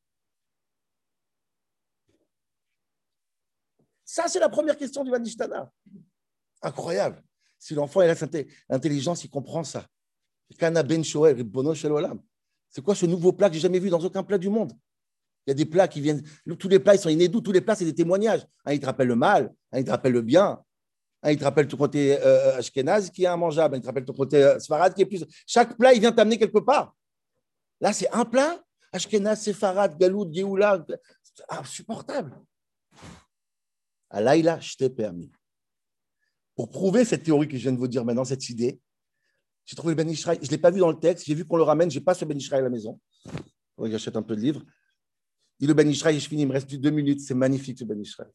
Ça, 4.05 4.27
c'est 4.27 4.39
la 4.39 4.49
première 4.49 4.77
question 4.77 5.03
du 5.03 5.11
Vanishtana. 5.11 5.69
Incroyable. 6.61 7.21
Si 7.59 7.73
l'enfant 7.73 8.01
a 8.01 8.07
l'intelligence, 8.69 9.23
il 9.23 9.29
comprend 9.29 9.63
ça. 9.63 9.85
Ben 10.59 10.85
c'est 12.69 12.83
quoi 12.83 12.95
ce 12.95 13.05
nouveau 13.05 13.33
plat 13.33 13.49
que 13.49 13.55
j'ai 13.55 13.61
jamais 13.61 13.79
vu 13.79 13.89
dans 13.89 13.99
aucun 13.99 14.23
plat 14.23 14.37
du 14.37 14.49
monde? 14.49 14.73
Il 15.45 15.51
y 15.51 15.51
a 15.51 15.53
des 15.53 15.65
plats 15.65 15.87
qui 15.87 16.01
viennent. 16.01 16.21
Tous 16.59 16.67
les 16.67 16.79
plats, 16.79 16.95
ils 16.95 16.99
sont 16.99 17.09
inédits. 17.09 17.41
Tous 17.41 17.51
les 17.51 17.61
plats, 17.61 17.75
c'est 17.75 17.85
des 17.85 17.95
témoignages. 17.95 18.45
Un, 18.65 18.73
il 18.73 18.79
te 18.79 18.85
rappelle 18.85 19.07
le 19.07 19.15
mal. 19.15 19.53
Un, 19.71 19.79
il 19.79 19.85
te 19.85 19.91
rappelle 19.91 20.11
le 20.11 20.21
bien. 20.21 20.61
Un, 21.23 21.31
il 21.31 21.37
te 21.37 21.43
rappelle 21.43 21.67
ton 21.67 21.77
côté 21.77 22.17
euh, 22.17 22.25
euh 22.25 22.57
ashkenaz 22.57 23.09
qui 23.09 23.23
est 23.23 23.33
immangeable. 23.33 23.75
Un, 23.75 23.77
il 23.77 23.81
te 23.81 23.87
rappelle 23.87 24.03
ton 24.03 24.13
côté 24.13 24.43
euh, 24.43 24.59
svarad 24.59 24.93
qui 24.93 25.03
est 25.03 25.05
plus. 25.05 25.25
Chaque 25.45 25.77
plat, 25.77 25.93
il 25.93 26.01
vient 26.01 26.11
t'amener 26.11 26.37
quelque 26.37 26.59
part. 26.59 26.93
Là, 27.79 27.93
c'est 27.93 28.11
un 28.11 28.25
plat. 28.25 28.61
Ashkenaz, 28.91 29.37
Sefarad, 29.37 29.97
Galoud, 29.97 30.33
Géoula. 30.33 30.85
Insupportable. 31.49 32.33
Alaïla, 34.09 34.59
je 34.59 34.75
t'ai 34.75 34.89
permis. 34.89 35.31
Pour 36.57 36.69
prouver 36.69 37.05
cette 37.05 37.23
théorie 37.23 37.47
que 37.47 37.55
je 37.55 37.61
viens 37.61 37.71
de 37.71 37.77
vous 37.77 37.87
dire 37.87 38.03
maintenant, 38.03 38.25
cette 38.25 38.49
idée, 38.49 38.81
j'ai 39.65 39.75
trouvé 39.75 39.93
le 39.93 40.03
Ben. 40.03 40.11
Je 40.11 40.29
ne 40.31 40.49
l'ai 40.49 40.57
pas 40.57 40.71
vu 40.71 40.79
dans 40.79 40.89
le 40.89 40.99
texte. 40.99 41.25
J'ai 41.27 41.35
vu 41.35 41.45
qu'on 41.45 41.57
le 41.57 41.63
ramène. 41.63 41.91
Je 41.91 41.99
n'ai 41.99 42.03
pas 42.03 42.15
ce 42.15 42.25
Ben 42.25 42.35
Ishraï 42.35 42.61
à 42.61 42.63
la 42.63 42.69
maison. 42.69 42.99
J'achète 43.85 44.15
un 44.15 44.23
peu 44.23 44.35
de 44.35 44.41
livres. 44.41 44.63
Il 45.59 45.67
le 45.67 45.75
Ben 45.75 45.87
Ishraï, 45.87 46.19
je 46.19 46.27
finis, 46.27 46.41
il 46.43 46.47
me 46.47 46.53
reste 46.53 46.73
deux 46.73 46.89
minutes. 46.89 47.21
C'est 47.21 47.35
magnifique 47.35 47.77
ce 47.77 47.83
Ben 47.83 47.99
Ishraï. 47.99 48.27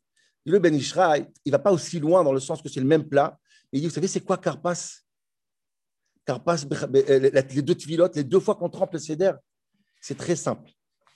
Il 0.44 0.52
le 0.52 0.60
Ben 0.60 0.72
il 0.72 0.80
ne 0.80 1.50
va 1.50 1.58
pas 1.58 1.72
aussi 1.72 1.98
loin 1.98 2.22
dans 2.22 2.32
le 2.32 2.38
sens 2.38 2.62
que 2.62 2.68
c'est 2.68 2.80
le 2.80 2.86
même 2.86 3.08
plat. 3.08 3.38
il 3.72 3.80
dit, 3.80 3.88
vous 3.88 3.92
savez, 3.92 4.06
c'est 4.06 4.20
quoi 4.20 4.38
Carpas? 4.38 5.00
Carpas, 6.24 6.64
euh, 6.72 7.30
les 7.50 7.62
deux 7.62 7.74
tvilotes, 7.74 8.14
les 8.14 8.24
deux 8.24 8.38
fois 8.38 8.54
qu'on 8.54 8.68
trempe 8.68 8.92
le 8.92 9.00
céder, 9.00 9.32
c'est 10.00 10.16
très 10.16 10.36
simple. 10.36 10.70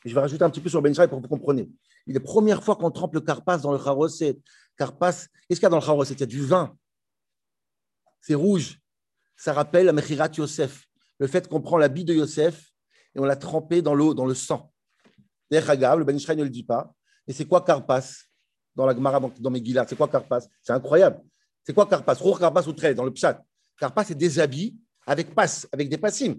je 0.04 0.12
vais 0.12 0.20
rajouter 0.20 0.42
un 0.42 0.50
petit 0.50 0.60
peu 0.60 0.68
sur 0.68 0.80
le 0.80 0.90
Ben 0.90 1.08
pour 1.08 1.18
que 1.18 1.22
vous 1.22 1.28
compreniez. 1.28 1.70
Est 2.08 2.12
la 2.12 2.20
première 2.20 2.64
fois 2.64 2.74
qu'on 2.74 2.90
trempe 2.90 3.14
le 3.14 3.20
Carpas 3.20 3.58
dans 3.58 3.70
le 3.70 3.78
Charoset. 3.78 4.38
Carpas, 4.76 5.12
qu'est-ce 5.48 5.60
qu'il 5.60 5.62
y 5.62 5.66
a 5.66 5.68
dans 5.68 5.78
le 5.78 5.84
Charoset? 5.84 6.14
Il 6.14 6.20
y 6.20 6.22
a 6.24 6.26
du 6.26 6.44
vin. 6.44 6.76
C'est 8.26 8.34
rouge 8.34 8.80
ça 9.36 9.52
rappelle 9.52 9.86
la 9.86 9.92
Mechirat 9.92 10.30
Yosef, 10.36 10.88
le 11.18 11.26
fait 11.26 11.46
qu'on 11.46 11.60
prend 11.60 11.76
la 11.76 11.88
bille 11.88 12.06
de 12.06 12.14
Yosef 12.14 12.72
et 13.14 13.20
on 13.20 13.24
l'a 13.24 13.36
trempé 13.36 13.82
dans 13.82 13.94
l'eau, 13.94 14.14
dans 14.14 14.26
le 14.26 14.34
sang. 14.34 14.72
D'ailleurs, 15.50 15.96
le 15.96 16.04
Ben 16.04 16.16
Israël 16.16 16.38
ne 16.38 16.42
le 16.42 16.50
dit 16.50 16.64
pas. 16.64 16.92
Et 17.28 17.32
c'est 17.32 17.44
quoi 17.44 17.60
Karpas 17.60 18.24
dans 18.74 18.86
la 18.86 18.94
Gemara, 18.94 19.20
dans 19.38 19.50
Megillah? 19.50 19.86
C'est 19.88 19.94
quoi 19.94 20.08
Karpas? 20.08 20.40
C'est 20.62 20.72
incroyable. 20.72 21.22
C'est 21.62 21.72
quoi 21.72 21.86
Karpas? 21.86 22.14
Rour 22.14 22.40
Karpas 22.40 22.66
ou 22.66 22.72
Trey, 22.72 22.94
dans 22.94 23.04
le 23.04 23.12
Pshat. 23.12 23.40
Karpas, 23.78 24.04
c'est 24.04 24.14
des 24.16 24.40
habits 24.40 24.76
avec 25.06 25.34
passe, 25.34 25.68
avec 25.70 25.88
des 25.88 25.98
passim. 25.98 26.36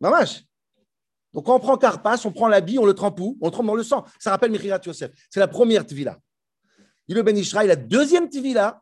Mamash. 0.00 0.44
Donc, 1.32 1.44
quand 1.44 1.56
on 1.56 1.60
prend 1.60 1.76
Karpas, 1.76 2.22
on 2.24 2.32
prend 2.32 2.48
l'habit, 2.48 2.78
on 2.78 2.86
le 2.86 2.94
trempe 2.94 3.20
où? 3.20 3.36
On 3.40 3.46
le 3.46 3.52
trempe 3.52 3.66
dans 3.66 3.74
le 3.74 3.82
sang. 3.82 4.06
Ça 4.18 4.30
rappelle 4.30 4.50
Mechirat 4.50 4.80
Yosef. 4.86 5.10
C'est 5.28 5.40
la 5.40 5.48
première 5.48 5.84
Tvila. 5.84 6.18
Il 7.08 7.16
le 7.16 7.22
Ben 7.22 7.36
Israël, 7.36 7.68
la 7.68 7.76
deuxième 7.76 8.30
Tvila, 8.30 8.80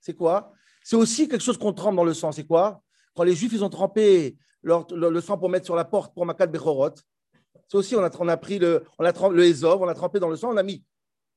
c'est 0.00 0.14
quoi? 0.14 0.52
C'est 0.84 0.96
aussi 0.96 1.28
quelque 1.28 1.42
chose 1.42 1.58
qu'on 1.58 1.72
trempe 1.72 1.96
dans 1.96 2.04
le 2.04 2.14
sang. 2.14 2.32
C'est 2.32 2.46
quoi? 2.46 2.82
Quand 3.14 3.22
les 3.22 3.34
Juifs, 3.34 3.52
ils 3.52 3.64
ont 3.64 3.70
trempé 3.70 4.36
le, 4.62 5.20
sang 5.20 5.38
pour 5.38 5.48
mettre 5.48 5.66
sur 5.66 5.76
la 5.76 5.84
porte 5.84 6.14
pour 6.14 6.26
Makat 6.26 6.46
Bechorot, 6.46 6.94
c'est 7.68 7.76
aussi, 7.76 7.96
on 7.96 8.04
a, 8.04 8.10
on 8.18 8.28
a 8.28 8.36
pris 8.36 8.58
le, 8.58 8.84
on 8.98 9.04
a 9.04 9.12
trempé, 9.12 9.34
le 9.34 9.44
Ezov, 9.44 9.80
on 9.80 9.86
l'a 9.86 9.94
trempé 9.94 10.20
dans 10.20 10.28
le 10.28 10.36
sang, 10.36 10.50
on 10.50 10.52
l'a 10.52 10.62
mis. 10.62 10.84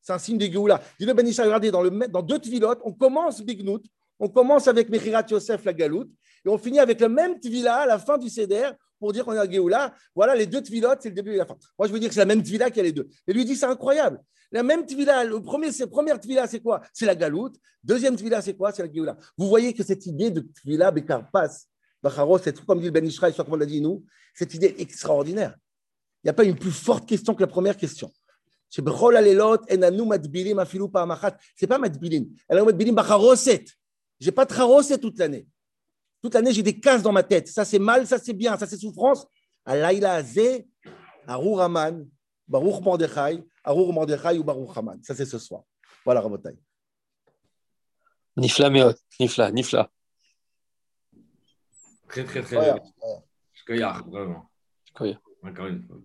C'est 0.01 0.13
un 0.13 0.19
signe 0.19 0.37
de 0.37 0.45
Géoula. 0.45 0.81
Dis-le 0.99 1.13
Ben 1.13 1.25
regardez, 1.25 1.71
dans, 1.71 1.81
le, 1.81 1.89
dans 1.89 2.21
deux 2.21 2.39
tvilotes, 2.39 2.79
on 2.83 2.93
commence 2.93 3.41
Bignout, 3.41 3.81
on 4.19 4.29
commence 4.29 4.67
avec 4.67 4.89
Mechirat 4.89 5.25
Yosef, 5.29 5.63
la 5.65 5.73
galoute, 5.73 6.11
et 6.45 6.49
on 6.49 6.57
finit 6.57 6.79
avec 6.79 6.99
le 7.01 7.09
même 7.09 7.39
tvila 7.39 7.77
à 7.77 7.85
la 7.85 7.99
fin 7.99 8.17
du 8.17 8.29
Seder 8.29 8.69
pour 8.99 9.11
dire 9.11 9.25
qu'on 9.25 9.33
est 9.33 9.39
à 9.39 9.49
Géoula. 9.49 9.93
Voilà, 10.15 10.35
les 10.35 10.45
deux 10.45 10.61
tvilotes, 10.61 10.99
c'est 11.01 11.09
le 11.09 11.15
début 11.15 11.33
et 11.33 11.37
la 11.37 11.45
fin. 11.45 11.57
Moi, 11.77 11.87
je 11.87 11.93
veux 11.93 11.99
dire 11.99 12.09
que 12.09 12.13
c'est 12.13 12.21
la 12.21 12.25
même 12.25 12.43
tvila 12.43 12.69
qu'il 12.69 12.77
y 12.77 12.79
a 12.81 12.83
les 12.83 12.91
deux. 12.91 13.07
Et 13.27 13.33
lui 13.33 13.45
dit, 13.45 13.55
c'est 13.55 13.65
incroyable. 13.65 14.21
La 14.51 14.63
même 14.63 14.85
tvila, 14.85 15.23
le 15.23 15.41
premier, 15.41 15.69
première 15.89 16.19
tvila, 16.19 16.47
c'est 16.47 16.61
quoi? 16.61 16.81
C'est 16.93 17.05
la 17.05 17.15
galoute. 17.15 17.55
Deuxième 17.83 18.15
tvila, 18.15 18.41
c'est 18.41 18.55
quoi? 18.55 18.71
C'est 18.71 18.83
la 18.83 18.93
Géoula. 18.93 19.17
Vous 19.37 19.47
voyez 19.47 19.73
que 19.73 19.83
cette 19.83 20.05
idée 20.05 20.29
de 20.31 20.41
tvila, 20.41 20.91
Bekarpas, 20.91 21.49
Bacharos, 22.01 22.37
c'est 22.37 22.53
tout 22.53 22.65
comme 22.65 22.79
dit 22.79 22.85
le 22.85 22.91
Ben 22.91 23.05
Israël, 23.05 23.33
soit 23.33 23.43
comme 23.43 23.55
on 23.55 23.57
l'a 23.57 23.65
dit 23.65 23.81
nous, 23.81 24.05
cette 24.33 24.53
idée 24.53 24.75
extraordinaire. 24.77 25.55
Il 26.23 26.27
n'y 26.27 26.29
a 26.29 26.33
pas 26.33 26.43
une 26.43 26.55
plus 26.55 26.71
forte 26.71 27.07
question 27.07 27.33
que 27.33 27.41
la 27.41 27.47
première 27.47 27.75
question. 27.75 28.11
C'est 28.69 28.81
pas 28.81 28.91
matbilim. 31.77 32.27
Elle 32.47 32.57
a 32.57 32.63
matbilim 32.63 32.95
bacharoset. 32.95 33.65
J'ai 34.19 34.31
pas 34.31 34.45
de 34.45 34.53
charoset 34.53 34.97
toute 34.97 35.17
l'année. 35.19 35.47
Toute 36.21 36.33
l'année, 36.33 36.53
j'ai 36.53 36.63
des 36.63 36.79
cases 36.79 37.03
dans 37.03 37.11
ma 37.11 37.23
tête. 37.23 37.47
Ça, 37.47 37.65
c'est 37.65 37.79
mal, 37.79 38.07
ça, 38.07 38.17
c'est 38.17 38.33
bien, 38.33 38.57
ça, 38.57 38.65
c'est 38.65 38.77
souffrance. 38.77 39.27
Alaïla 39.65 40.13
Azé, 40.13 40.67
Arur 41.27 41.61
Haman, 41.61 42.07
Baruch 42.47 42.81
Mordechai, 42.81 43.43
Arur 43.63 43.93
Mordechai 43.93 44.37
ou 44.37 44.43
Baruch 44.43 44.75
Haman. 44.75 45.01
Ça, 45.03 45.15
c'est 45.15 45.25
ce 45.25 45.39
soir. 45.39 45.63
Voilà, 46.03 46.21
Rabotai. 46.21 46.57
Nifla 48.37 48.69
Meot, 48.69 48.97
Nifla, 49.19 49.51
Nifla. 49.51 49.89
Très, 52.07 52.23
très, 52.23 52.41
très. 52.41 52.57
Ouais, 52.57 52.81
ouais. 53.69 53.81
vraiment. 54.07 54.49
Encore 55.43 55.67
une 55.67 55.81
fois. 55.83 55.97